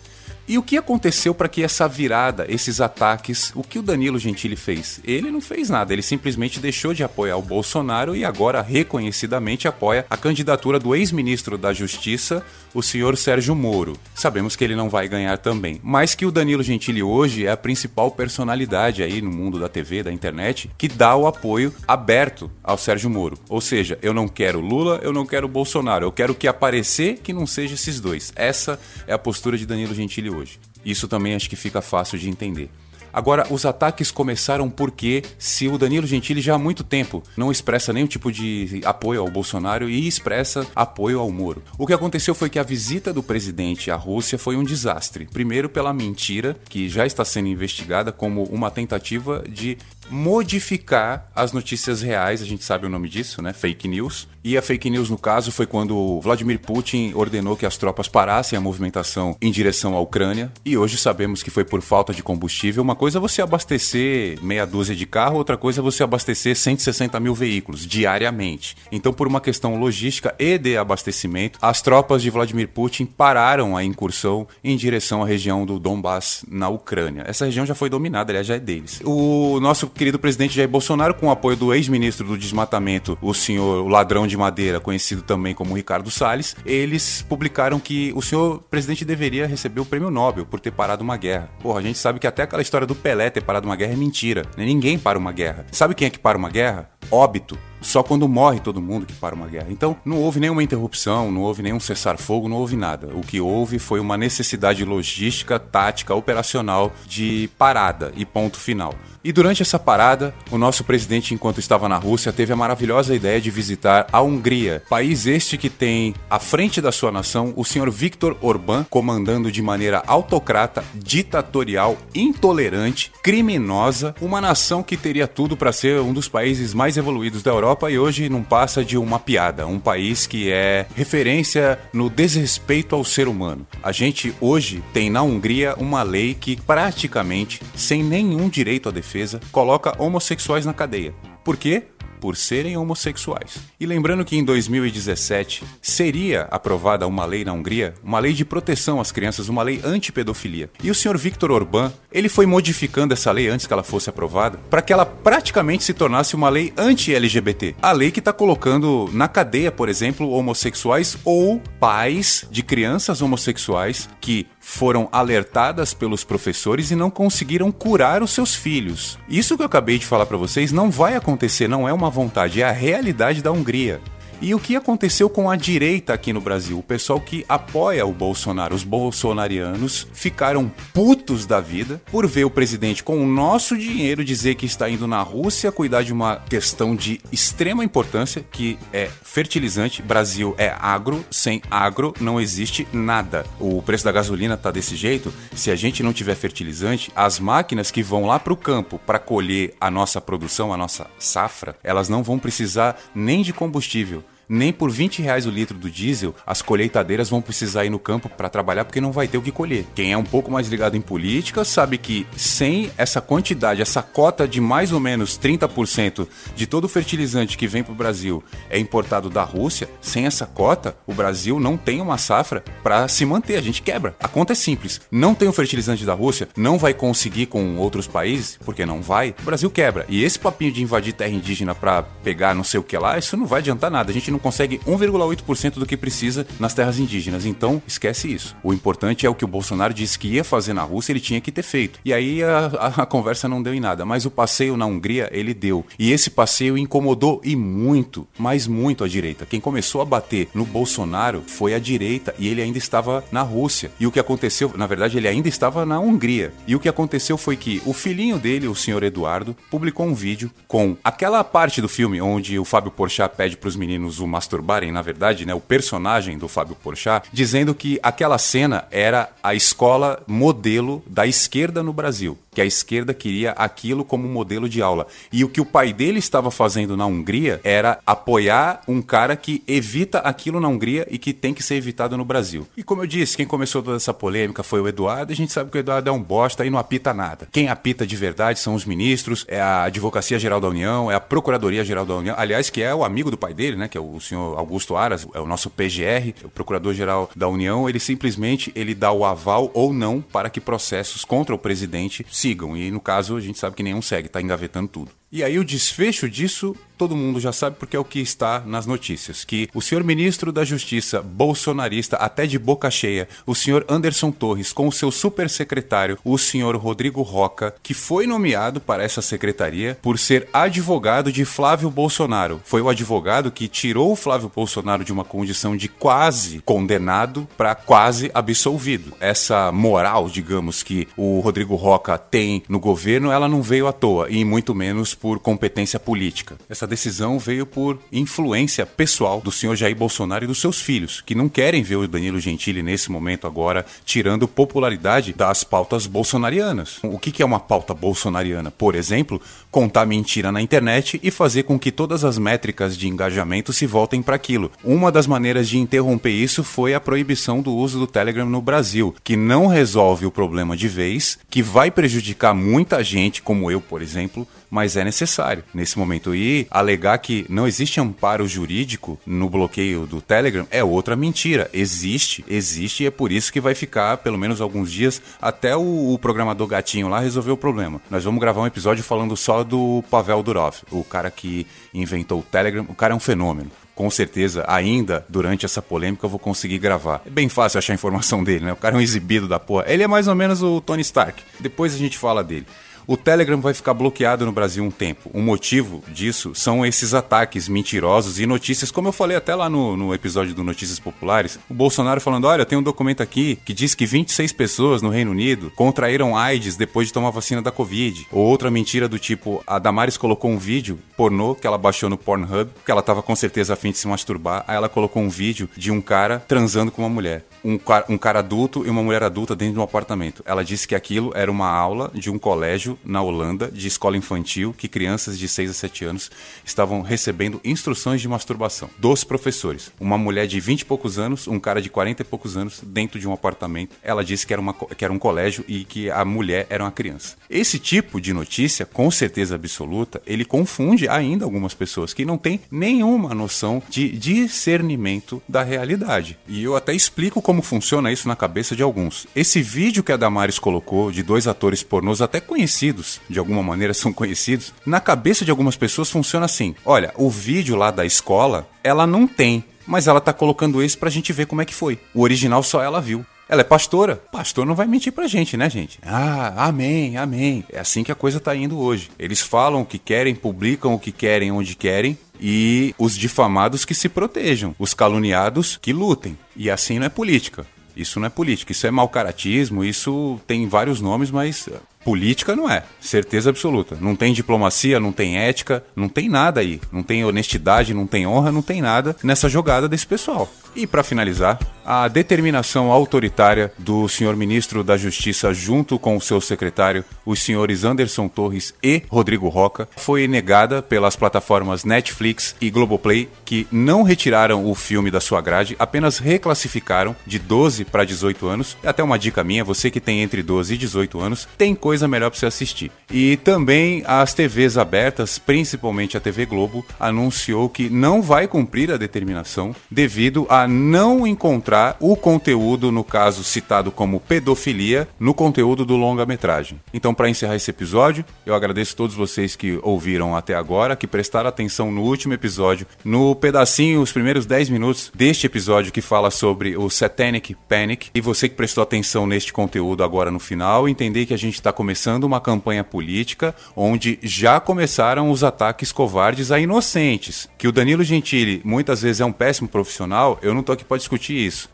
E 0.48 0.56
o 0.56 0.62
que 0.62 0.76
aconteceu 0.76 1.34
para 1.34 1.48
que 1.48 1.64
essa 1.64 1.88
virada, 1.88 2.46
esses 2.48 2.80
ataques, 2.80 3.50
o 3.56 3.64
que 3.64 3.80
o 3.80 3.82
Danilo 3.82 4.16
Gentili 4.16 4.54
fez? 4.54 5.00
Ele 5.02 5.28
não 5.28 5.40
fez 5.40 5.68
nada, 5.68 5.92
ele 5.92 6.02
simplesmente 6.02 6.60
deixou 6.60 6.94
de 6.94 7.02
apoiar 7.02 7.36
o 7.36 7.42
Bolsonaro 7.42 8.14
e 8.14 8.24
agora 8.24 8.62
reconhecidamente 8.62 9.66
apoia 9.66 10.06
a 10.08 10.16
candidatura 10.16 10.78
do 10.78 10.94
ex-ministro 10.94 11.58
da 11.58 11.72
Justiça, 11.72 12.46
o 12.72 12.80
senhor 12.80 13.16
Sérgio 13.16 13.56
Moro. 13.56 13.98
Sabemos 14.14 14.54
que 14.54 14.62
ele 14.62 14.76
não 14.76 14.88
vai 14.88 15.08
ganhar 15.08 15.36
também, 15.38 15.80
mas 15.82 16.14
que 16.14 16.24
o 16.24 16.30
Danilo 16.30 16.62
Gentili 16.62 17.02
hoje 17.02 17.44
é 17.44 17.50
a 17.50 17.56
principal 17.56 18.12
personalidade 18.12 19.02
aí 19.02 19.20
no 19.20 19.32
mundo 19.32 19.58
da 19.58 19.68
TV, 19.68 20.04
da 20.04 20.12
internet, 20.12 20.70
que 20.78 20.86
dá 20.86 21.16
o 21.16 21.26
apoio 21.26 21.74
aberto 21.88 22.48
ao 22.62 22.78
Sérgio 22.78 23.10
Moro. 23.10 23.36
Ou 23.48 23.60
seja, 23.60 23.98
eu 24.00 24.14
não 24.14 24.28
quero 24.28 24.60
Lula, 24.60 25.00
eu 25.02 25.12
não 25.12 25.26
quero 25.26 25.48
Bolsonaro, 25.48 26.06
eu 26.06 26.12
quero 26.12 26.36
que 26.36 26.46
aparecer 26.46 27.18
que 27.18 27.32
não 27.32 27.48
seja 27.48 27.74
esses 27.74 27.98
dois. 27.98 28.32
Essa 28.36 28.78
é 29.08 29.12
a 29.12 29.18
postura 29.18 29.58
de 29.58 29.66
Danilo 29.66 29.94
Gentili 29.94 30.30
hoje. 30.30 30.35
Isso 30.84 31.08
também 31.08 31.34
acho 31.34 31.50
que 31.50 31.56
fica 31.56 31.80
fácil 31.80 32.18
de 32.18 32.28
entender. 32.28 32.70
Agora, 33.16 33.46
os 33.50 33.64
ataques 33.64 34.10
começaram 34.10 34.68
porque 34.68 35.22
se 35.38 35.66
o 35.68 35.78
Danilo 35.78 36.06
Gentili 36.06 36.42
já 36.42 36.54
há 36.54 36.58
muito 36.58 36.84
tempo 36.84 37.22
não 37.34 37.50
expressa 37.50 37.90
nenhum 37.90 38.06
tipo 38.06 38.30
de 38.30 38.82
apoio 38.84 39.22
ao 39.22 39.30
Bolsonaro 39.30 39.88
e 39.88 40.06
expressa 40.06 40.66
apoio 40.76 41.18
ao 41.18 41.32
Moro. 41.32 41.62
O 41.78 41.86
que 41.86 41.94
aconteceu 41.94 42.34
foi 42.34 42.50
que 42.50 42.58
a 42.58 42.62
visita 42.62 43.14
do 43.14 43.22
presidente 43.22 43.90
à 43.90 43.96
Rússia 43.96 44.36
foi 44.38 44.54
um 44.54 44.62
desastre. 44.62 45.26
Primeiro 45.32 45.66
pela 45.66 45.94
mentira, 45.94 46.58
que 46.68 46.90
já 46.90 47.06
está 47.06 47.24
sendo 47.24 47.48
investigada 47.48 48.12
como 48.12 48.44
uma 48.44 48.70
tentativa 48.70 49.42
de 49.48 49.78
modificar 50.10 51.30
as 51.34 51.52
notícias 51.52 52.02
reais, 52.02 52.42
a 52.42 52.44
gente 52.44 52.64
sabe 52.64 52.86
o 52.86 52.90
nome 52.90 53.08
disso, 53.08 53.40
né? 53.40 53.54
Fake 53.54 53.88
news. 53.88 54.28
E 54.46 54.56
a 54.56 54.62
fake 54.62 54.88
news, 54.88 55.10
no 55.10 55.18
caso, 55.18 55.50
foi 55.50 55.66
quando 55.66 56.20
Vladimir 56.20 56.60
Putin 56.60 57.10
ordenou 57.16 57.56
que 57.56 57.66
as 57.66 57.76
tropas 57.76 58.06
parassem 58.06 58.56
a 58.56 58.60
movimentação 58.60 59.36
em 59.42 59.50
direção 59.50 59.96
à 59.96 60.00
Ucrânia. 60.00 60.52
E 60.64 60.78
hoje 60.78 60.96
sabemos 60.96 61.42
que 61.42 61.50
foi 61.50 61.64
por 61.64 61.82
falta 61.82 62.14
de 62.14 62.22
combustível. 62.22 62.80
Uma 62.80 62.94
coisa 62.94 63.18
é 63.18 63.20
você 63.20 63.42
abastecer 63.42 64.40
meia 64.40 64.64
dúzia 64.64 64.94
de 64.94 65.04
carro, 65.04 65.38
outra 65.38 65.56
coisa 65.56 65.80
é 65.80 65.82
você 65.82 66.04
abastecer 66.04 66.54
160 66.54 67.18
mil 67.18 67.34
veículos 67.34 67.84
diariamente. 67.84 68.76
Então, 68.92 69.12
por 69.12 69.26
uma 69.26 69.40
questão 69.40 69.80
logística 69.80 70.32
e 70.38 70.56
de 70.58 70.76
abastecimento, 70.76 71.58
as 71.60 71.82
tropas 71.82 72.22
de 72.22 72.30
Vladimir 72.30 72.68
Putin 72.68 73.04
pararam 73.04 73.76
a 73.76 73.82
incursão 73.82 74.46
em 74.62 74.76
direção 74.76 75.24
à 75.24 75.26
região 75.26 75.66
do 75.66 75.80
Donbass, 75.80 76.44
na 76.48 76.68
Ucrânia. 76.68 77.24
Essa 77.26 77.46
região 77.46 77.66
já 77.66 77.74
foi 77.74 77.90
dominada, 77.90 78.30
aliás, 78.30 78.46
já 78.46 78.54
é 78.54 78.60
deles. 78.60 79.00
O 79.04 79.58
nosso 79.58 79.88
querido 79.88 80.20
presidente 80.20 80.54
Jair 80.54 80.68
Bolsonaro, 80.68 81.14
com 81.14 81.26
o 81.26 81.30
apoio 81.32 81.56
do 81.56 81.74
ex-ministro 81.74 82.28
do 82.28 82.38
Desmatamento, 82.38 83.18
o 83.20 83.34
senhor 83.34 83.84
o 83.84 83.88
ladrão 83.88 84.24
de 84.24 84.35
de 84.36 84.38
Madeira, 84.38 84.78
conhecido 84.78 85.22
também 85.22 85.54
como 85.54 85.74
Ricardo 85.74 86.10
Salles, 86.10 86.54
eles 86.64 87.24
publicaram 87.28 87.80
que 87.80 88.12
o 88.14 88.22
senhor 88.22 88.62
presidente 88.70 89.04
deveria 89.04 89.46
receber 89.46 89.80
o 89.80 89.84
prêmio 89.84 90.10
Nobel 90.10 90.46
por 90.46 90.60
ter 90.60 90.70
parado 90.70 91.02
uma 91.02 91.16
guerra. 91.16 91.48
Porra, 91.60 91.80
a 91.80 91.82
gente 91.82 91.98
sabe 91.98 92.18
que 92.18 92.26
até 92.26 92.42
aquela 92.42 92.62
história 92.62 92.86
do 92.86 92.94
Pelé 92.94 93.30
ter 93.30 93.42
parado 93.42 93.66
uma 93.66 93.76
guerra 93.76 93.94
é 93.94 93.96
mentira. 93.96 94.42
Ninguém 94.56 94.98
para 94.98 95.18
uma 95.18 95.32
guerra. 95.32 95.66
Sabe 95.72 95.94
quem 95.94 96.06
é 96.06 96.10
que 96.10 96.18
para 96.18 96.36
uma 96.36 96.50
guerra? 96.50 96.90
Óbito. 97.10 97.58
Só 97.86 98.02
quando 98.02 98.26
morre 98.26 98.58
todo 98.58 98.82
mundo 98.82 99.06
que 99.06 99.12
para 99.12 99.32
uma 99.32 99.46
guerra. 99.46 99.68
Então, 99.70 99.96
não 100.04 100.20
houve 100.20 100.40
nenhuma 100.40 100.60
interrupção, 100.60 101.30
não 101.30 101.42
houve 101.42 101.62
nenhum 101.62 101.78
cessar-fogo, 101.78 102.48
não 102.48 102.56
houve 102.56 102.76
nada. 102.76 103.10
O 103.14 103.20
que 103.20 103.40
houve 103.40 103.78
foi 103.78 104.00
uma 104.00 104.16
necessidade 104.16 104.84
logística, 104.84 105.56
tática, 105.56 106.12
operacional 106.12 106.92
de 107.06 107.48
parada 107.56 108.12
e 108.16 108.24
ponto 108.24 108.58
final. 108.58 108.92
E 109.22 109.32
durante 109.32 109.60
essa 109.60 109.78
parada, 109.78 110.32
o 110.52 110.58
nosso 110.58 110.84
presidente, 110.84 111.34
enquanto 111.34 111.58
estava 111.58 111.88
na 111.88 111.96
Rússia, 111.96 112.32
teve 112.32 112.52
a 112.52 112.56
maravilhosa 112.56 113.14
ideia 113.14 113.40
de 113.40 113.50
visitar 113.50 114.06
a 114.12 114.20
Hungria, 114.20 114.82
país 114.88 115.26
este 115.26 115.58
que 115.58 115.68
tem 115.68 116.14
à 116.30 116.38
frente 116.38 116.80
da 116.80 116.92
sua 116.92 117.10
nação 117.10 117.52
o 117.56 117.64
senhor 117.64 117.90
Viktor 117.90 118.36
Orbán, 118.40 118.84
comandando 118.88 119.50
de 119.50 119.60
maneira 119.62 120.02
autocrata, 120.06 120.84
ditatorial, 120.94 121.96
intolerante, 122.14 123.10
criminosa, 123.20 124.14
uma 124.20 124.40
nação 124.40 124.80
que 124.80 124.96
teria 124.96 125.26
tudo 125.26 125.56
para 125.56 125.72
ser 125.72 126.00
um 126.00 126.12
dos 126.12 126.28
países 126.28 126.72
mais 126.72 126.96
evoluídos 126.96 127.42
da 127.42 127.50
Europa 127.50 127.75
e 127.90 127.98
hoje 127.98 128.28
não 128.28 128.42
passa 128.42 128.82
de 128.82 128.96
uma 128.96 129.18
piada, 129.18 129.66
um 129.66 129.78
país 129.78 130.26
que 130.26 130.50
é 130.50 130.86
referência 130.96 131.78
no 131.92 132.08
desrespeito 132.08 132.94
ao 132.94 133.04
ser 133.04 133.28
humano. 133.28 133.66
A 133.82 133.92
gente 133.92 134.34
hoje 134.40 134.82
tem 134.92 135.10
na 135.10 135.22
Hungria 135.22 135.74
uma 135.76 136.02
lei 136.02 136.34
que 136.34 136.56
praticamente, 136.56 137.60
sem 137.74 138.02
nenhum 138.02 138.48
direito 138.48 138.88
à 138.88 138.92
defesa 138.92 139.40
coloca 139.52 139.94
homossexuais 140.02 140.64
na 140.64 140.72
cadeia. 140.72 141.14
Por 141.44 141.56
quê? 141.56 141.84
Por 142.16 142.36
serem 142.36 142.76
homossexuais. 142.76 143.58
E 143.78 143.86
lembrando 143.86 144.24
que 144.24 144.36
em 144.36 144.44
2017 144.44 145.64
seria 145.80 146.42
aprovada 146.50 147.06
uma 147.06 147.24
lei 147.24 147.44
na 147.44 147.52
Hungria, 147.52 147.94
uma 148.02 148.18
lei 148.18 148.32
de 148.32 148.44
proteção 148.44 149.00
às 149.00 149.12
crianças, 149.12 149.48
uma 149.48 149.62
lei 149.62 149.80
anti-pedofilia. 149.84 150.70
E 150.82 150.90
o 150.90 150.94
senhor 150.94 151.16
Viktor 151.16 151.50
Orbán, 151.50 151.92
ele 152.10 152.28
foi 152.28 152.46
modificando 152.46 153.14
essa 153.14 153.30
lei 153.30 153.48
antes 153.48 153.66
que 153.66 153.72
ela 153.72 153.82
fosse 153.82 154.10
aprovada, 154.10 154.58
para 154.70 154.82
que 154.82 154.92
ela 154.92 155.06
praticamente 155.06 155.84
se 155.84 155.94
tornasse 155.94 156.34
uma 156.34 156.48
lei 156.48 156.72
anti-LGBT. 156.76 157.76
A 157.80 157.92
lei 157.92 158.10
que 158.10 158.18
está 158.18 158.32
colocando 158.32 159.08
na 159.12 159.28
cadeia, 159.28 159.70
por 159.70 159.88
exemplo, 159.88 160.30
homossexuais 160.30 161.16
ou 161.24 161.60
pais 161.78 162.46
de 162.50 162.62
crianças 162.62 163.20
homossexuais 163.22 164.08
que 164.20 164.46
foram 164.68 165.08
alertadas 165.12 165.94
pelos 165.94 166.24
professores 166.24 166.90
e 166.90 166.96
não 166.96 167.08
conseguiram 167.08 167.70
curar 167.70 168.20
os 168.20 168.32
seus 168.32 168.52
filhos. 168.52 169.16
Isso 169.28 169.56
que 169.56 169.62
eu 169.62 169.66
acabei 169.66 169.96
de 169.96 170.04
falar 170.04 170.26
para 170.26 170.36
vocês 170.36 170.72
não 170.72 170.90
vai 170.90 171.14
acontecer, 171.14 171.68
não 171.68 171.88
é 171.88 171.92
uma 171.92 172.10
vontade, 172.10 172.60
é 172.60 172.64
a 172.64 172.72
realidade 172.72 173.40
da 173.40 173.52
Hungria. 173.52 174.00
E 174.40 174.54
o 174.54 174.60
que 174.60 174.76
aconteceu 174.76 175.30
com 175.30 175.50
a 175.50 175.56
direita 175.56 176.12
aqui 176.12 176.30
no 176.30 176.42
Brasil? 176.42 176.78
O 176.78 176.82
pessoal 176.82 177.18
que 177.18 177.42
apoia 177.48 178.04
o 178.04 178.12
Bolsonaro, 178.12 178.74
os 178.74 178.84
bolsonarianos, 178.84 180.06
ficaram 180.12 180.70
putos 180.92 181.46
da 181.46 181.58
vida 181.58 182.02
por 182.12 182.26
ver 182.26 182.44
o 182.44 182.50
presidente 182.50 183.02
com 183.02 183.18
o 183.18 183.26
nosso 183.26 183.78
dinheiro 183.78 184.22
dizer 184.22 184.54
que 184.56 184.66
está 184.66 184.90
indo 184.90 185.06
na 185.06 185.22
Rússia 185.22 185.72
cuidar 185.72 186.02
de 186.02 186.12
uma 186.12 186.36
questão 186.36 186.94
de 186.94 187.18
extrema 187.32 187.82
importância, 187.82 188.44
que 188.52 188.78
é 188.92 189.08
fertilizante. 189.22 190.02
Brasil 190.02 190.54
é 190.58 190.76
agro, 190.78 191.24
sem 191.30 191.62
agro 191.70 192.12
não 192.20 192.38
existe 192.38 192.86
nada. 192.92 193.46
O 193.58 193.80
preço 193.80 194.04
da 194.04 194.12
gasolina 194.12 194.54
está 194.54 194.70
desse 194.70 194.96
jeito. 194.96 195.32
Se 195.54 195.70
a 195.70 195.76
gente 195.76 196.02
não 196.02 196.12
tiver 196.12 196.34
fertilizante, 196.34 197.10
as 197.16 197.40
máquinas 197.40 197.90
que 197.90 198.02
vão 198.02 198.26
lá 198.26 198.38
para 198.38 198.52
o 198.52 198.56
campo 198.56 199.00
para 199.06 199.18
colher 199.18 199.74
a 199.80 199.90
nossa 199.90 200.20
produção, 200.20 200.74
a 200.74 200.76
nossa 200.76 201.06
safra, 201.18 201.74
elas 201.82 202.10
não 202.10 202.22
vão 202.22 202.38
precisar 202.38 203.00
nem 203.14 203.40
de 203.40 203.54
combustível 203.54 204.22
nem 204.48 204.72
por 204.72 204.90
20 204.90 205.22
reais 205.22 205.46
o 205.46 205.50
litro 205.50 205.76
do 205.76 205.90
diesel 205.90 206.34
as 206.46 206.62
colheitadeiras 206.62 207.28
vão 207.28 207.40
precisar 207.40 207.84
ir 207.84 207.90
no 207.90 207.98
campo 207.98 208.28
para 208.28 208.48
trabalhar 208.48 208.84
porque 208.84 209.00
não 209.00 209.12
vai 209.12 209.28
ter 209.28 209.38
o 209.38 209.42
que 209.42 209.50
colher. 209.50 209.84
Quem 209.94 210.12
é 210.12 210.16
um 210.16 210.24
pouco 210.24 210.50
mais 210.50 210.68
ligado 210.68 210.96
em 210.96 211.00
política 211.00 211.64
sabe 211.64 211.98
que 211.98 212.26
sem 212.36 212.90
essa 212.96 213.20
quantidade, 213.20 213.82
essa 213.82 214.02
cota 214.02 214.46
de 214.46 214.60
mais 214.60 214.92
ou 214.92 215.00
menos 215.00 215.38
30% 215.38 216.26
de 216.54 216.66
todo 216.66 216.84
o 216.84 216.88
fertilizante 216.88 217.56
que 217.56 217.66
vem 217.66 217.82
para 217.82 217.92
o 217.92 217.96
Brasil 217.96 218.42
é 218.70 218.78
importado 218.78 219.28
da 219.28 219.42
Rússia, 219.42 219.88
sem 220.00 220.26
essa 220.26 220.46
cota, 220.46 220.96
o 221.06 221.14
Brasil 221.14 221.58
não 221.60 221.76
tem 221.76 222.00
uma 222.00 222.18
safra 222.18 222.62
para 222.82 223.08
se 223.08 223.24
manter. 223.24 223.56
A 223.56 223.62
gente 223.62 223.82
quebra. 223.82 224.14
A 224.20 224.28
conta 224.28 224.52
é 224.52 224.56
simples. 224.56 225.00
Não 225.10 225.34
tem 225.34 225.48
o 225.48 225.52
fertilizante 225.52 226.04
da 226.04 226.14
Rússia, 226.14 226.48
não 226.56 226.78
vai 226.78 226.94
conseguir 226.94 227.46
com 227.46 227.76
outros 227.76 228.06
países, 228.06 228.58
porque 228.64 228.86
não 228.86 229.00
vai. 229.00 229.34
O 229.40 229.44
Brasil 229.44 229.70
quebra. 229.70 230.04
E 230.08 230.24
esse 230.24 230.38
papinho 230.38 230.72
de 230.72 230.82
invadir 230.82 231.12
terra 231.12 231.30
indígena 231.30 231.74
para 231.74 232.02
pegar 232.02 232.54
não 232.54 232.64
sei 232.64 232.80
o 232.80 232.82
que 232.82 232.96
lá, 232.96 233.18
isso 233.18 233.36
não 233.36 233.46
vai 233.46 233.60
adiantar 233.60 233.90
nada. 233.90 234.10
A 234.10 234.14
gente 234.14 234.30
não 234.30 234.35
não 234.36 234.38
consegue 234.38 234.78
1,8% 234.86 235.74
do 235.74 235.86
que 235.86 235.96
precisa 235.96 236.46
nas 236.60 236.74
terras 236.74 236.98
indígenas. 236.98 237.46
Então, 237.46 237.82
esquece 237.86 238.32
isso. 238.32 238.54
O 238.62 238.72
importante 238.72 239.24
é 239.24 239.30
o 239.30 239.34
que 239.34 239.44
o 239.44 239.48
Bolsonaro 239.48 239.94
disse 239.94 240.18
que 240.18 240.28
ia 240.28 240.44
fazer 240.44 240.74
na 240.74 240.82
Rússia, 240.82 241.12
ele 241.12 241.20
tinha 241.20 241.40
que 241.40 241.50
ter 241.50 241.62
feito. 241.62 241.98
E 242.04 242.12
aí 242.12 242.42
a, 242.42 242.66
a, 242.66 243.06
conversa 243.06 243.48
não 243.48 243.62
deu 243.62 243.72
em 243.72 243.80
nada. 243.80 244.04
Mas 244.04 244.26
o 244.26 244.30
passeio 244.30 244.76
na 244.76 244.84
Hungria, 244.84 245.30
ele 245.32 245.54
deu. 245.54 245.84
E 245.98 246.12
esse 246.12 246.28
passeio 246.28 246.76
incomodou 246.76 247.40
e 247.42 247.56
muito, 247.56 248.28
mas 248.38 248.66
muito 248.66 249.02
a 249.02 249.08
direita. 249.08 249.46
Quem 249.46 249.60
começou 249.60 250.02
a 250.02 250.04
bater 250.04 250.48
no 250.54 250.66
Bolsonaro 250.66 251.42
foi 251.46 251.74
a 251.74 251.78
direita 251.78 252.34
e 252.38 252.48
ele 252.48 252.60
ainda 252.60 252.78
estava 252.78 253.24
na 253.32 253.40
Rússia. 253.42 253.90
E 253.98 254.06
o 254.06 254.12
que 254.12 254.20
aconteceu, 254.20 254.72
na 254.76 254.86
verdade, 254.86 255.16
ele 255.16 255.28
ainda 255.28 255.48
estava 255.48 255.86
na 255.86 255.98
Hungria. 255.98 256.52
E 256.66 256.76
o 256.76 256.80
que 256.80 256.88
aconteceu 256.88 257.38
foi 257.38 257.56
que 257.56 257.80
o 257.86 257.94
filhinho 257.94 258.38
dele, 258.38 258.68
o 258.68 258.74
senhor 258.74 259.02
Eduardo, 259.02 259.56
publicou 259.70 260.06
um 260.06 260.14
vídeo 260.14 260.50
com 260.68 260.96
aquela 261.02 261.42
parte 261.42 261.80
do 261.80 261.88
filme 261.88 262.20
onde 262.20 262.58
o 262.58 262.64
Fábio 262.64 262.90
Porchat 262.90 263.34
pede 263.34 263.56
para 263.56 263.68
os 263.68 263.76
meninos 263.76 264.20
o 264.26 264.28
masturbarem, 264.28 264.92
na 264.92 265.02
verdade, 265.02 265.46
né, 265.46 265.54
o 265.54 265.60
personagem 265.60 266.36
do 266.36 266.48
Fábio 266.48 266.76
Porchat, 266.76 267.28
dizendo 267.32 267.74
que 267.74 267.98
aquela 268.02 268.38
cena 268.38 268.84
era 268.90 269.30
a 269.42 269.54
escola 269.54 270.22
modelo 270.26 271.02
da 271.06 271.26
esquerda 271.26 271.82
no 271.82 271.92
Brasil 271.92 272.38
que 272.56 272.62
a 272.62 272.64
esquerda 272.64 273.12
queria 273.12 273.50
aquilo 273.50 274.02
como 274.02 274.26
modelo 274.26 274.66
de 274.66 274.80
aula. 274.80 275.06
E 275.30 275.44
o 275.44 275.48
que 275.48 275.60
o 275.60 275.64
pai 275.64 275.92
dele 275.92 276.18
estava 276.18 276.50
fazendo 276.50 276.96
na 276.96 277.04
Hungria 277.04 277.60
era 277.62 277.98
apoiar 278.06 278.80
um 278.88 279.02
cara 279.02 279.36
que 279.36 279.62
evita 279.68 280.20
aquilo 280.20 280.58
na 280.58 280.66
Hungria 280.66 281.06
e 281.10 281.18
que 281.18 281.34
tem 281.34 281.52
que 281.52 281.62
ser 281.62 281.74
evitado 281.74 282.16
no 282.16 282.24
Brasil. 282.24 282.66
E 282.74 282.82
como 282.82 283.02
eu 283.02 283.06
disse, 283.06 283.36
quem 283.36 283.44
começou 283.44 283.82
toda 283.82 283.98
essa 283.98 284.14
polêmica 284.14 284.62
foi 284.62 284.80
o 284.80 284.88
Eduardo, 284.88 285.30
e 285.30 285.34
a 285.34 285.36
gente 285.36 285.52
sabe 285.52 285.70
que 285.70 285.76
o 285.76 285.80
Eduardo 285.80 286.08
é 286.08 286.12
um 286.12 286.22
bosta 286.22 286.64
e 286.64 286.70
não 286.70 286.78
apita 286.78 287.12
nada. 287.12 287.46
Quem 287.52 287.68
apita 287.68 288.06
de 288.06 288.16
verdade 288.16 288.58
são 288.58 288.74
os 288.74 288.86
ministros, 288.86 289.44
é 289.48 289.60
a 289.60 289.82
Advocacia 289.82 290.38
Geral 290.38 290.58
da 290.58 290.68
União, 290.68 291.12
é 291.12 291.14
a 291.14 291.20
Procuradoria 291.20 291.84
Geral 291.84 292.06
da 292.06 292.14
União, 292.14 292.34
aliás, 292.38 292.70
que 292.70 292.82
é 292.82 292.94
o 292.94 293.04
amigo 293.04 293.30
do 293.30 293.36
pai 293.36 293.52
dele, 293.52 293.76
né, 293.76 293.86
que 293.86 293.98
é 293.98 294.00
o 294.00 294.15
senhor 294.20 294.58
Augusto 294.58 294.96
Aras, 294.96 295.26
é 295.34 295.40
o 295.40 295.46
nosso 295.46 295.70
PGR, 295.70 296.44
o 296.44 296.48
Procurador-Geral 296.48 297.30
da 297.34 297.48
União, 297.48 297.88
ele 297.88 298.00
simplesmente 298.00 298.72
ele 298.74 298.94
dá 298.94 299.12
o 299.12 299.24
aval 299.24 299.70
ou 299.74 299.92
não 299.92 300.20
para 300.20 300.50
que 300.50 300.60
processos 300.60 301.24
contra 301.24 301.54
o 301.54 301.58
presidente 301.58 302.26
sigam. 302.30 302.76
E 302.76 302.90
no 302.90 303.00
caso, 303.00 303.36
a 303.36 303.40
gente 303.40 303.58
sabe 303.58 303.76
que 303.76 303.82
nenhum 303.82 304.02
segue, 304.02 304.28
tá 304.28 304.40
engavetando 304.40 304.88
tudo. 304.88 305.10
E 305.30 305.42
aí 305.42 305.58
o 305.58 305.64
desfecho 305.64 306.28
disso 306.30 306.76
todo 306.96 307.16
mundo 307.16 307.38
já 307.38 307.52
sabe 307.52 307.76
porque 307.78 307.96
é 307.96 307.98
o 307.98 308.04
que 308.04 308.20
está 308.20 308.60
nas 308.60 308.86
notícias, 308.86 309.44
que 309.44 309.68
o 309.74 309.82
senhor 309.82 310.02
ministro 310.02 310.50
da 310.50 310.64
Justiça 310.64 311.22
bolsonarista, 311.22 312.16
até 312.16 312.46
de 312.46 312.58
boca 312.58 312.90
cheia, 312.90 313.28
o 313.46 313.54
senhor 313.54 313.84
Anderson 313.88 314.30
Torres, 314.30 314.72
com 314.72 314.88
o 314.88 314.92
seu 314.92 315.10
super 315.10 315.48
secretário, 315.50 316.18
o 316.24 316.38
senhor 316.38 316.74
Rodrigo 316.76 317.22
Roca, 317.22 317.74
que 317.82 317.94
foi 317.94 318.26
nomeado 318.26 318.80
para 318.80 319.02
essa 319.02 319.20
secretaria 319.20 319.98
por 320.00 320.18
ser 320.18 320.48
advogado 320.52 321.30
de 321.30 321.44
Flávio 321.44 321.90
Bolsonaro. 321.90 322.60
Foi 322.64 322.80
o 322.80 322.88
advogado 322.88 323.50
que 323.50 323.68
tirou 323.68 324.12
o 324.12 324.16
Flávio 324.16 324.50
Bolsonaro 324.54 325.04
de 325.04 325.12
uma 325.12 325.24
condição 325.24 325.76
de 325.76 325.88
quase 325.88 326.60
condenado 326.64 327.46
para 327.56 327.74
quase 327.74 328.30
absolvido. 328.32 329.12
Essa 329.20 329.70
moral, 329.70 330.28
digamos, 330.28 330.82
que 330.82 331.06
o 331.16 331.40
Rodrigo 331.40 331.74
Roca 331.74 332.16
tem 332.16 332.62
no 332.68 332.80
governo, 332.80 333.30
ela 333.30 333.48
não 333.48 333.62
veio 333.62 333.86
à 333.86 333.92
toa, 333.92 334.30
e 334.30 334.44
muito 334.44 334.74
menos 334.74 335.14
por 335.14 335.25
competência 335.40 335.98
política. 335.98 336.56
Essa 336.68 336.86
decisão 336.86 337.38
veio 337.38 337.66
por 337.66 337.98
influência 338.12 338.86
pessoal 338.86 339.40
do 339.40 339.52
senhor 339.52 339.76
Jair 339.76 339.96
Bolsonaro 339.96 340.44
e 340.44 340.46
dos 340.46 340.60
seus 340.60 340.80
filhos, 340.80 341.20
que 341.20 341.34
não 341.34 341.48
querem 341.48 341.82
ver 341.82 341.96
o 341.96 342.08
Danilo 342.08 342.40
Gentili 342.40 342.82
nesse 342.82 343.10
momento 343.10 343.46
agora 343.46 343.84
tirando 344.04 344.48
popularidade 344.48 345.32
das 345.32 345.64
pautas 345.64 346.06
bolsonarianas. 346.06 346.98
O 347.02 347.18
que 347.18 347.42
é 347.42 347.46
uma 347.46 347.60
pauta 347.60 347.92
bolsonariana? 347.92 348.70
Por 348.70 348.94
exemplo, 348.94 349.40
contar 349.70 350.06
mentira 350.06 350.50
na 350.50 350.62
internet 350.62 351.20
e 351.22 351.30
fazer 351.30 351.64
com 351.64 351.78
que 351.78 351.92
todas 351.92 352.24
as 352.24 352.38
métricas 352.38 352.96
de 352.96 353.08
engajamento 353.08 353.72
se 353.72 353.86
voltem 353.86 354.22
para 354.22 354.36
aquilo. 354.36 354.70
Uma 354.82 355.12
das 355.12 355.26
maneiras 355.26 355.68
de 355.68 355.78
interromper 355.78 356.30
isso 356.30 356.64
foi 356.64 356.94
a 356.94 357.00
proibição 357.00 357.60
do 357.60 357.74
uso 357.74 357.98
do 357.98 358.06
Telegram 358.06 358.46
no 358.46 358.62
Brasil, 358.62 359.14
que 359.22 359.36
não 359.36 359.66
resolve 359.66 360.26
o 360.26 360.30
problema 360.30 360.76
de 360.76 360.88
vez, 360.88 361.38
que 361.50 361.62
vai 361.62 361.90
prejudicar 361.90 362.54
muita 362.54 363.02
gente, 363.02 363.42
como 363.42 363.70
eu, 363.70 363.80
por 363.80 364.02
exemplo, 364.02 364.46
mas 364.70 364.96
é 364.96 365.04
necessário 365.04 365.64
nesse 365.72 365.98
momento. 365.98 366.34
E 366.34 366.66
alegar 366.70 367.18
que 367.18 367.46
não 367.48 367.66
existe 367.66 368.00
amparo 368.00 368.46
jurídico 368.46 369.18
no 369.26 369.48
bloqueio 369.48 370.06
do 370.06 370.20
Telegram 370.20 370.66
é 370.70 370.82
outra 370.82 371.16
mentira. 371.16 371.70
Existe, 371.72 372.44
existe 372.48 373.02
e 373.02 373.06
é 373.06 373.10
por 373.10 373.32
isso 373.32 373.52
que 373.52 373.60
vai 373.60 373.74
ficar 373.74 374.16
pelo 374.18 374.38
menos 374.38 374.60
alguns 374.60 374.90
dias 374.90 375.20
até 375.40 375.76
o, 375.76 376.12
o 376.12 376.18
programador 376.18 376.66
gatinho 376.66 377.08
lá 377.08 377.20
resolver 377.20 377.50
o 377.50 377.56
problema. 377.56 378.00
Nós 378.10 378.24
vamos 378.24 378.40
gravar 378.40 378.62
um 378.62 378.66
episódio 378.66 379.04
falando 379.04 379.36
só 379.36 379.62
do 379.62 380.02
Pavel 380.10 380.42
Durov, 380.42 380.76
o 380.90 381.04
cara 381.04 381.30
que 381.30 381.66
inventou 381.92 382.40
o 382.40 382.42
Telegram. 382.42 382.84
O 382.88 382.94
cara 382.94 383.12
é 383.12 383.16
um 383.16 383.20
fenômeno 383.20 383.70
Com 383.94 384.10
certeza, 384.10 384.64
ainda 384.68 385.24
durante 385.28 385.64
essa 385.64 385.80
polêmica, 385.80 386.26
eu 386.26 386.30
vou 386.30 386.38
conseguir 386.38 386.78
gravar. 386.78 387.22
É 387.26 387.30
bem 387.30 387.48
fácil 387.48 387.78
achar 387.78 387.92
a 387.92 387.94
informação 387.94 388.44
dele, 388.44 388.66
né? 388.66 388.72
O 388.72 388.76
cara 388.76 388.94
é 388.94 388.98
um 388.98 389.00
exibido 389.00 389.48
da 389.48 389.58
porra. 389.58 389.84
Ele 389.88 390.02
é 390.02 390.06
mais 390.06 390.28
ou 390.28 390.34
menos 390.34 390.62
o 390.62 390.80
Tony 390.80 391.02
Stark. 391.02 391.42
Depois 391.60 391.94
a 391.94 391.98
gente 391.98 392.18
fala 392.18 392.44
dele. 392.44 392.66
O 393.08 393.16
Telegram 393.16 393.60
vai 393.60 393.72
ficar 393.72 393.94
bloqueado 393.94 394.44
no 394.44 394.50
Brasil 394.50 394.82
um 394.82 394.90
tempo. 394.90 395.30
O 395.32 395.40
motivo 395.40 396.02
disso 396.08 396.56
são 396.56 396.84
esses 396.84 397.14
ataques 397.14 397.68
mentirosos 397.68 398.40
e 398.40 398.46
notícias, 398.46 398.90
como 398.90 399.06
eu 399.06 399.12
falei 399.12 399.36
até 399.36 399.54
lá 399.54 399.70
no, 399.70 399.96
no 399.96 400.12
episódio 400.12 400.52
do 400.52 400.64
Notícias 400.64 400.98
Populares. 400.98 401.56
O 401.70 401.74
Bolsonaro 401.74 402.20
falando: 402.20 402.46
olha, 402.46 402.66
tem 402.66 402.76
um 402.76 402.82
documento 402.82 403.22
aqui 403.22 403.60
que 403.64 403.72
diz 403.72 403.94
que 403.94 404.04
26 404.04 404.52
pessoas 404.52 405.02
no 405.02 405.08
Reino 405.08 405.30
Unido 405.30 405.70
contraíram 405.76 406.36
AIDS 406.36 406.76
depois 406.76 407.06
de 407.06 407.12
tomar 407.12 407.30
vacina 407.30 407.62
da 407.62 407.70
Covid. 407.70 408.26
Ou 408.32 408.44
outra 408.44 408.72
mentira 408.72 409.08
do 409.08 409.20
tipo: 409.20 409.62
a 409.64 409.78
Damares 409.78 410.16
colocou 410.16 410.50
um 410.50 410.58
vídeo 410.58 410.98
pornô 411.16 411.54
que 411.54 411.66
ela 411.66 411.78
baixou 411.78 412.10
no 412.10 412.18
Pornhub, 412.18 412.70
que 412.84 412.90
ela 412.90 413.02
tava 413.02 413.22
com 413.22 413.36
certeza 413.36 413.74
afim 413.74 413.92
de 413.92 413.98
se 413.98 414.08
masturbar. 414.08 414.64
Aí 414.66 414.74
ela 414.74 414.88
colocou 414.88 415.22
um 415.22 415.28
vídeo 415.28 415.70
de 415.76 415.92
um 415.92 416.00
cara 416.00 416.40
transando 416.40 416.90
com 416.90 417.02
uma 417.02 417.08
mulher. 417.08 417.44
Um, 417.64 417.78
um 418.08 418.18
cara 418.18 418.40
adulto 418.40 418.84
e 418.86 418.90
uma 418.90 419.02
mulher 419.02 419.22
adulta 419.22 419.54
dentro 419.54 419.74
de 419.74 419.80
um 419.80 419.82
apartamento. 419.82 420.42
Ela 420.46 420.64
disse 420.64 420.86
que 420.86 420.94
aquilo 420.94 421.32
era 421.34 421.50
uma 421.50 421.68
aula 421.68 422.10
de 422.14 422.30
um 422.30 422.38
colégio 422.38 422.95
na 423.04 423.22
Holanda 423.22 423.70
de 423.70 423.86
escola 423.86 424.16
infantil 424.16 424.74
que 424.76 424.88
crianças 424.88 425.38
de 425.38 425.48
6 425.48 425.70
a 425.70 425.74
7 425.74 426.04
anos 426.04 426.30
estavam 426.64 427.02
recebendo 427.02 427.60
instruções 427.64 428.20
de 428.20 428.28
masturbação 428.28 428.90
dos 428.98 429.24
professores. 429.24 429.90
Uma 430.00 430.18
mulher 430.18 430.46
de 430.46 430.60
20 430.60 430.80
e 430.80 430.84
poucos 430.84 431.18
anos, 431.18 431.46
um 431.48 431.58
cara 431.58 431.80
de 431.80 431.90
40 431.90 432.22
e 432.22 432.24
poucos 432.24 432.56
anos 432.56 432.80
dentro 432.82 433.18
de 433.18 433.28
um 433.28 433.32
apartamento. 433.32 433.96
Ela 434.02 434.24
disse 434.24 434.46
que 434.46 434.52
era, 434.52 434.60
uma, 434.60 434.74
que 434.74 435.04
era 435.04 435.12
um 435.12 435.18
colégio 435.18 435.64
e 435.68 435.84
que 435.84 436.10
a 436.10 436.24
mulher 436.24 436.66
era 436.70 436.84
uma 436.84 436.92
criança. 436.92 437.36
Esse 437.48 437.78
tipo 437.78 438.20
de 438.20 438.32
notícia, 438.32 438.86
com 438.86 439.10
certeza 439.10 439.54
absoluta, 439.54 440.22
ele 440.26 440.44
confunde 440.44 441.08
ainda 441.08 441.44
algumas 441.44 441.74
pessoas 441.74 442.12
que 442.12 442.24
não 442.24 442.38
têm 442.38 442.60
nenhuma 442.70 443.34
noção 443.34 443.82
de 443.88 444.08
discernimento 444.10 445.42
da 445.48 445.62
realidade. 445.62 446.38
E 446.48 446.62
eu 446.62 446.76
até 446.76 446.94
explico 446.94 447.42
como 447.42 447.62
funciona 447.62 448.12
isso 448.12 448.28
na 448.28 448.36
cabeça 448.36 448.76
de 448.76 448.82
alguns. 448.82 449.26
Esse 449.34 449.62
vídeo 449.62 450.02
que 450.02 450.12
a 450.12 450.16
Damares 450.16 450.58
colocou 450.58 451.10
de 451.10 451.22
dois 451.22 451.46
atores 451.46 451.82
pornôs 451.82 452.20
até 452.20 452.40
conhecidos 452.40 452.85
conhecidos, 452.86 453.20
de 453.28 453.38
alguma 453.38 453.62
maneira 453.62 453.94
são 453.94 454.12
conhecidos, 454.12 454.72
na 454.84 455.00
cabeça 455.00 455.44
de 455.44 455.50
algumas 455.50 455.76
pessoas 455.76 456.10
funciona 456.10 456.46
assim: 456.46 456.74
olha, 456.84 457.12
o 457.16 457.30
vídeo 457.30 457.76
lá 457.76 457.90
da 457.90 458.04
escola, 458.04 458.68
ela 458.82 459.06
não 459.06 459.26
tem, 459.26 459.64
mas 459.86 460.06
ela 460.06 460.20
tá 460.20 460.32
colocando 460.32 460.82
esse 460.82 460.96
pra 460.96 461.10
gente 461.10 461.32
ver 461.32 461.46
como 461.46 461.62
é 461.62 461.64
que 461.64 461.74
foi. 461.74 461.98
O 462.14 462.22
original 462.22 462.62
só 462.62 462.82
ela 462.82 463.00
viu. 463.00 463.24
Ela 463.48 463.60
é 463.60 463.64
pastora. 463.64 464.16
Pastor 464.32 464.66
não 464.66 464.74
vai 464.74 464.88
mentir 464.88 465.12
pra 465.12 465.28
gente, 465.28 465.56
né, 465.56 465.70
gente? 465.70 466.00
Ah, 466.02 466.66
amém, 466.66 467.16
amém. 467.16 467.64
É 467.72 467.78
assim 467.78 468.02
que 468.02 468.10
a 468.10 468.16
coisa 468.16 468.40
tá 468.40 468.56
indo 468.56 468.76
hoje. 468.76 469.08
Eles 469.16 469.40
falam 469.40 469.82
o 469.82 469.86
que 469.86 470.00
querem, 470.00 470.34
publicam 470.34 470.92
o 470.92 470.98
que 470.98 471.12
querem, 471.12 471.52
onde 471.52 471.76
querem, 471.76 472.18
e 472.40 472.92
os 472.98 473.16
difamados 473.16 473.84
que 473.84 473.94
se 473.94 474.08
protejam, 474.08 474.74
os 474.80 474.94
caluniados 474.94 475.78
que 475.80 475.92
lutem. 475.92 476.36
E 476.56 476.68
assim 476.68 476.98
não 476.98 477.06
é 477.06 477.08
política. 477.08 477.64
Isso 477.96 478.18
não 478.18 478.26
é 478.26 478.30
política, 478.30 478.72
isso 478.72 478.86
é 478.86 478.90
mau 478.90 479.08
caratismo, 479.08 479.82
isso 479.82 480.38
tem 480.46 480.68
vários 480.68 481.00
nomes, 481.00 481.30
mas 481.30 481.68
Política 482.06 482.54
não 482.54 482.70
é, 482.70 482.84
certeza 483.00 483.50
absoluta. 483.50 483.98
Não 484.00 484.14
tem 484.14 484.32
diplomacia, 484.32 485.00
não 485.00 485.10
tem 485.10 485.38
ética, 485.38 485.82
não 485.96 486.08
tem 486.08 486.28
nada 486.28 486.60
aí. 486.60 486.80
Não 486.92 487.02
tem 487.02 487.24
honestidade, 487.24 487.92
não 487.92 488.06
tem 488.06 488.24
honra, 488.24 488.52
não 488.52 488.62
tem 488.62 488.80
nada 488.80 489.16
nessa 489.24 489.48
jogada 489.48 489.88
desse 489.88 490.06
pessoal. 490.06 490.48
E 490.76 490.86
para 490.86 491.02
finalizar, 491.02 491.58
a 491.86 492.08
determinação 492.08 492.90
autoritária 492.90 493.72
do 493.78 494.08
senhor 494.08 494.34
ministro 494.34 494.82
da 494.82 494.96
Justiça 494.96 495.54
junto 495.54 495.98
com 495.98 496.16
o 496.16 496.20
seu 496.20 496.40
secretário, 496.40 497.04
os 497.24 497.40
senhores 497.40 497.84
Anderson 497.84 498.26
Torres 498.26 498.74
e 498.82 499.02
Rodrigo 499.08 499.48
Roca, 499.48 499.88
foi 499.96 500.26
negada 500.26 500.82
pelas 500.82 501.14
plataformas 501.14 501.84
Netflix 501.84 502.56
e 502.60 502.70
Globoplay, 502.70 503.28
que 503.44 503.68
não 503.70 504.02
retiraram 504.02 504.68
o 504.68 504.74
filme 504.74 505.12
da 505.12 505.20
sua 505.20 505.40
grade, 505.40 505.76
apenas 505.78 506.18
reclassificaram 506.18 507.14
de 507.24 507.38
12 507.38 507.84
para 507.84 508.04
18 508.04 508.48
anos. 508.48 508.76
Até 508.84 509.02
uma 509.02 509.18
dica 509.18 509.44
minha, 509.44 509.64
você 509.64 509.90
que 509.90 510.00
tem 510.00 510.22
entre 510.22 510.42
12 510.42 510.74
e 510.74 510.78
18 510.78 511.20
anos, 511.20 511.48
tem 511.56 511.74
coisa 511.74 512.08
melhor 512.08 512.30
para 512.30 512.40
você 512.40 512.46
assistir. 512.46 512.90
E 513.10 513.36
também 513.38 514.02
as 514.06 514.34
TVs 514.34 514.76
abertas, 514.76 515.38
principalmente 515.38 516.16
a 516.16 516.20
TV 516.20 516.44
Globo, 516.44 516.84
anunciou 516.98 517.68
que 517.68 517.88
não 517.88 518.20
vai 518.20 518.48
cumprir 518.48 518.90
a 518.90 518.96
determinação 518.96 519.74
devido 519.88 520.46
não 520.66 521.26
encontrar 521.26 521.96
o 522.00 522.16
conteúdo, 522.16 522.90
no 522.92 523.04
caso 523.04 523.44
citado 523.44 523.90
como 523.90 524.20
pedofilia, 524.20 525.08
no 525.18 525.34
conteúdo 525.34 525.84
do 525.84 525.96
longa-metragem. 525.96 526.80
Então, 526.92 527.14
para 527.14 527.28
encerrar 527.28 527.56
esse 527.56 527.70
episódio, 527.70 528.24
eu 528.44 528.54
agradeço 528.54 528.94
a 528.94 528.96
todos 528.96 529.14
vocês 529.14 529.56
que 529.56 529.78
ouviram 529.82 530.36
até 530.36 530.54
agora, 530.54 530.96
que 530.96 531.06
prestaram 531.06 531.48
atenção 531.48 531.90
no 531.90 532.02
último 532.02 532.34
episódio, 532.34 532.86
no 533.04 533.34
pedacinho, 533.34 534.00
os 534.00 534.12
primeiros 534.12 534.46
10 534.46 534.70
minutos 534.70 535.10
deste 535.14 535.46
episódio 535.46 535.92
que 535.92 536.00
fala 536.00 536.30
sobre 536.30 536.76
o 536.76 536.88
Satanic 536.90 537.54
Panic, 537.68 538.10
e 538.14 538.20
você 538.20 538.48
que 538.48 538.54
prestou 538.54 538.82
atenção 538.82 539.26
neste 539.26 539.52
conteúdo 539.52 540.02
agora 540.02 540.30
no 540.30 540.38
final, 540.38 540.88
entender 540.88 541.26
que 541.26 541.34
a 541.34 541.38
gente 541.38 541.54
está 541.54 541.72
começando 541.72 542.24
uma 542.24 542.40
campanha 542.40 542.84
política 542.84 543.54
onde 543.74 544.18
já 544.22 544.60
começaram 544.60 545.30
os 545.30 545.44
ataques 545.44 545.92
covardes 545.92 546.50
a 546.50 546.58
inocentes. 546.58 547.48
Que 547.58 547.68
o 547.68 547.72
Danilo 547.72 548.04
Gentili 548.04 548.60
muitas 548.64 549.02
vezes 549.02 549.20
é 549.20 549.24
um 549.24 549.32
péssimo 549.32 549.68
profissional, 549.68 550.38
eu 550.46 550.54
não 550.54 550.62
tô 550.62 550.72
aqui 550.72 550.84
para 550.84 550.96
discutir 550.96 551.34
isso. 551.34 551.68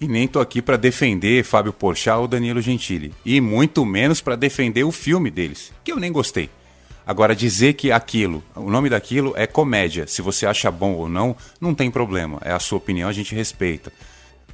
E 0.00 0.08
nem 0.08 0.26
tô 0.26 0.40
aqui 0.40 0.60
para 0.60 0.76
defender 0.76 1.44
Fábio 1.44 1.72
Porchat 1.72 2.18
ou 2.18 2.26
Danilo 2.26 2.60
Gentili. 2.60 3.14
E 3.24 3.40
muito 3.40 3.84
menos 3.84 4.20
para 4.20 4.34
defender 4.34 4.84
o 4.84 4.90
filme 4.90 5.30
deles, 5.30 5.72
que 5.84 5.92
eu 5.92 5.96
nem 5.96 6.10
gostei. 6.10 6.50
Agora, 7.06 7.34
dizer 7.34 7.74
que 7.74 7.90
aquilo, 7.90 8.42
o 8.54 8.70
nome 8.70 8.88
daquilo 8.88 9.32
é 9.36 9.46
comédia. 9.46 10.06
Se 10.06 10.22
você 10.22 10.46
acha 10.46 10.70
bom 10.70 10.92
ou 10.94 11.08
não, 11.08 11.36
não 11.60 11.74
tem 11.74 11.90
problema. 11.90 12.38
É 12.44 12.52
a 12.52 12.60
sua 12.60 12.78
opinião, 12.78 13.08
a 13.08 13.12
gente 13.12 13.34
respeita. 13.34 13.92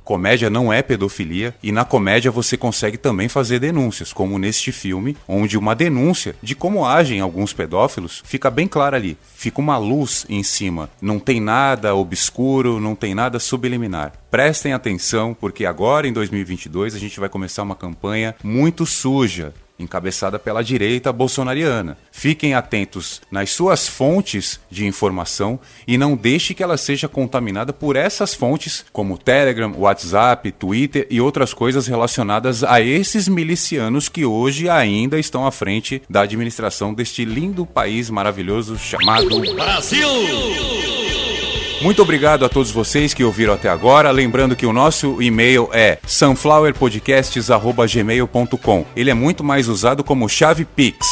Comédia 0.09 0.49
não 0.49 0.73
é 0.73 0.81
pedofilia 0.81 1.55
e 1.62 1.71
na 1.71 1.85
comédia 1.85 2.31
você 2.31 2.57
consegue 2.57 2.97
também 2.97 3.29
fazer 3.29 3.59
denúncias, 3.59 4.11
como 4.11 4.38
neste 4.38 4.73
filme, 4.73 5.14
onde 5.29 5.59
uma 5.59 5.75
denúncia 5.75 6.35
de 6.42 6.55
como 6.55 6.87
agem 6.87 7.21
alguns 7.21 7.53
pedófilos 7.53 8.23
fica 8.25 8.51
bem 8.51 8.66
clara 8.66 8.97
ali. 8.97 9.18
Fica 9.35 9.61
uma 9.61 9.77
luz 9.77 10.25
em 10.27 10.42
cima. 10.42 10.88
Não 10.99 11.18
tem 11.18 11.42
nada 11.42 11.94
obscuro, 11.94 12.81
não 12.81 12.94
tem 12.94 13.14
nada 13.14 13.38
subliminar. 13.38 14.14
Prestem 14.31 14.73
atenção, 14.73 15.37
porque 15.38 15.66
agora 15.66 16.09
em 16.09 16.12
2022 16.14 16.94
a 16.94 16.99
gente 16.99 17.21
vai 17.21 17.29
começar 17.29 17.62
uma 17.62 17.77
campanha 17.77 18.35
muito 18.42 18.87
suja 18.87 19.53
encabeçada 19.79 20.38
pela 20.38 20.62
direita 20.62 21.12
bolsonariana. 21.12 21.97
Fiquem 22.11 22.55
atentos 22.55 23.21
nas 23.31 23.51
suas 23.51 23.87
fontes 23.87 24.61
de 24.71 24.87
informação 24.87 25.59
e 25.87 25.97
não 25.97 26.17
deixe 26.17 26.55
que 26.55 26.62
ela 26.62 26.77
seja 26.77 27.09
contaminada 27.09 27.73
por 27.73 27.97
essas 27.97 28.35
fontes, 28.35 28.85
como 28.93 29.17
Telegram, 29.17 29.73
WhatsApp, 29.77 30.51
Twitter 30.53 31.07
e 31.09 31.21
outras 31.21 31.55
coisas 31.55 31.87
relacionadas 31.87 32.64
a 32.64 32.81
esses 32.81 33.29
milicianos 33.29 34.09
que 34.09 34.25
hoje 34.25 34.69
ainda 34.69 35.19
estão 35.19 35.47
à 35.47 35.53
frente 35.53 36.03
da 36.09 36.23
administração 36.23 36.93
deste 36.93 37.25
lindo 37.25 37.64
país 37.64 38.11
maravilhoso 38.11 38.77
chamado 38.79 39.41
Brasil! 39.55 40.98
Muito 41.81 42.03
obrigado 42.03 42.45
a 42.45 42.49
todos 42.49 42.73
vocês 42.73 43.14
que 43.14 43.23
ouviram 43.23 43.55
até 43.55 43.69
agora. 43.69 44.11
Lembrando 44.11 44.57
que 44.57 44.67
o 44.67 44.73
nosso 44.73 45.23
e-mail 45.23 45.69
é 45.73 45.99
sunflowerpodcasts.gmail.com. 46.05 48.85
Ele 48.97 49.11
é 49.11 49.14
muito 49.14 49.45
mais 49.45 49.69
usado 49.69 50.03
como 50.03 50.29
chave 50.29 50.64
Pix. 50.64 51.07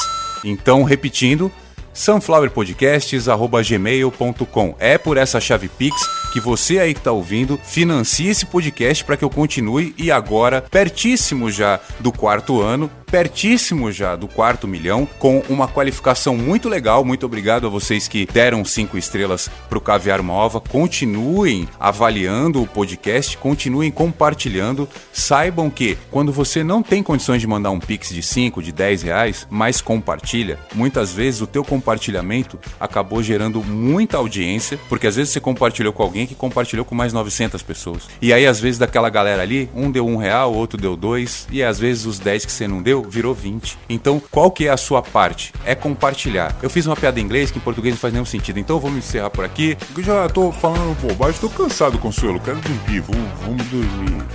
Então, 0.44 0.82
repetindo, 0.82 1.52
sunflowerpodcasts.gmail.com. 1.94 4.74
É 4.80 4.98
por 4.98 5.16
essa 5.16 5.40
chave 5.40 5.68
Pix 5.68 5.96
que 6.32 6.40
você 6.40 6.80
aí 6.80 6.92
que 6.92 7.00
está 7.00 7.12
ouvindo 7.12 7.60
financie 7.62 8.26
esse 8.28 8.44
podcast 8.44 9.04
para 9.04 9.16
que 9.16 9.24
eu 9.24 9.30
continue 9.30 9.94
e 9.96 10.10
agora, 10.10 10.60
pertíssimo 10.60 11.48
já 11.48 11.78
do 12.00 12.10
quarto 12.10 12.60
ano, 12.60 12.90
pertíssimo 13.06 13.90
já 13.92 14.16
do 14.16 14.28
quarto 14.28 14.66
milhão, 14.66 15.08
com 15.18 15.42
uma 15.48 15.68
qualificação 15.68 16.36
muito 16.36 16.68
legal. 16.68 17.04
Muito 17.04 17.24
obrigado 17.24 17.66
a 17.66 17.70
vocês 17.70 18.08
que 18.08 18.26
deram 18.26 18.64
cinco 18.64 18.98
estrelas 18.98 19.48
para 19.68 19.78
o 19.78 19.80
Caviar 19.80 20.22
Mova. 20.22 20.60
Continuem 20.60 21.68
avaliando 21.78 22.62
o 22.62 22.66
podcast, 22.66 23.36
continuem 23.38 23.90
compartilhando. 23.90 24.88
Saibam 25.12 25.70
que 25.70 25.96
quando 26.10 26.32
você 26.32 26.64
não 26.64 26.82
tem 26.82 27.02
condições 27.02 27.40
de 27.40 27.46
mandar 27.46 27.70
um 27.70 27.80
pix 27.80 28.10
de 28.10 28.22
5, 28.22 28.62
de 28.62 28.72
10 28.72 29.02
reais, 29.02 29.46
mas 29.48 29.80
compartilha, 29.80 30.58
muitas 30.74 31.12
vezes 31.12 31.40
o 31.40 31.46
teu 31.46 31.64
compartilhamento 31.64 32.58
acabou 32.78 33.22
gerando 33.22 33.62
muita 33.62 34.16
audiência, 34.16 34.78
porque 34.88 35.06
às 35.06 35.16
vezes 35.16 35.32
você 35.32 35.40
compartilhou 35.40 35.92
com 35.92 36.02
alguém 36.02 36.26
que 36.26 36.34
compartilhou 36.34 36.84
com 36.84 36.94
mais 36.94 37.12
900 37.12 37.62
pessoas. 37.62 38.08
E 38.20 38.32
aí 38.32 38.46
às 38.46 38.58
vezes 38.60 38.78
daquela 38.78 39.08
galera 39.08 39.42
ali, 39.42 39.70
um 39.74 39.90
deu 39.90 40.06
um 40.06 40.16
real, 40.16 40.52
outro 40.52 40.80
deu 40.80 40.96
dois, 40.96 41.46
e 41.50 41.62
às 41.62 41.78
vezes 41.78 42.06
os 42.06 42.18
10 42.18 42.44
que 42.44 42.52
você 42.52 42.66
não 42.66 42.82
deu 42.82 42.95
virou 43.02 43.34
20. 43.34 43.78
Então, 43.88 44.20
qual 44.30 44.50
que 44.50 44.66
é 44.66 44.70
a 44.70 44.76
sua 44.76 45.02
parte? 45.02 45.52
É 45.64 45.74
compartilhar. 45.74 46.54
Eu 46.62 46.70
fiz 46.70 46.86
uma 46.86 46.96
piada 46.96 47.20
em 47.20 47.22
inglês 47.22 47.50
que 47.50 47.58
em 47.58 47.60
português 47.62 47.94
não 47.94 48.00
faz 48.00 48.12
nenhum 48.12 48.24
sentido, 48.24 48.58
então 48.58 48.76
eu 48.76 48.80
vou 48.80 48.90
me 48.90 48.98
encerrar 48.98 49.30
por 49.30 49.44
aqui. 49.44 49.76
Eu 49.96 50.02
já 50.02 50.28
tô 50.28 50.52
falando 50.52 50.96
bobagem, 51.00 51.40
tô 51.40 51.48
cansado, 51.48 51.98
Consuelo, 51.98 52.40
quero 52.40 52.58
dormir, 52.58 53.00
vamos, 53.00 53.30
vamos 53.40 53.66
dormir. 53.66 54.26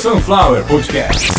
Sunflower 0.00 0.64
Podcast. 0.64 1.32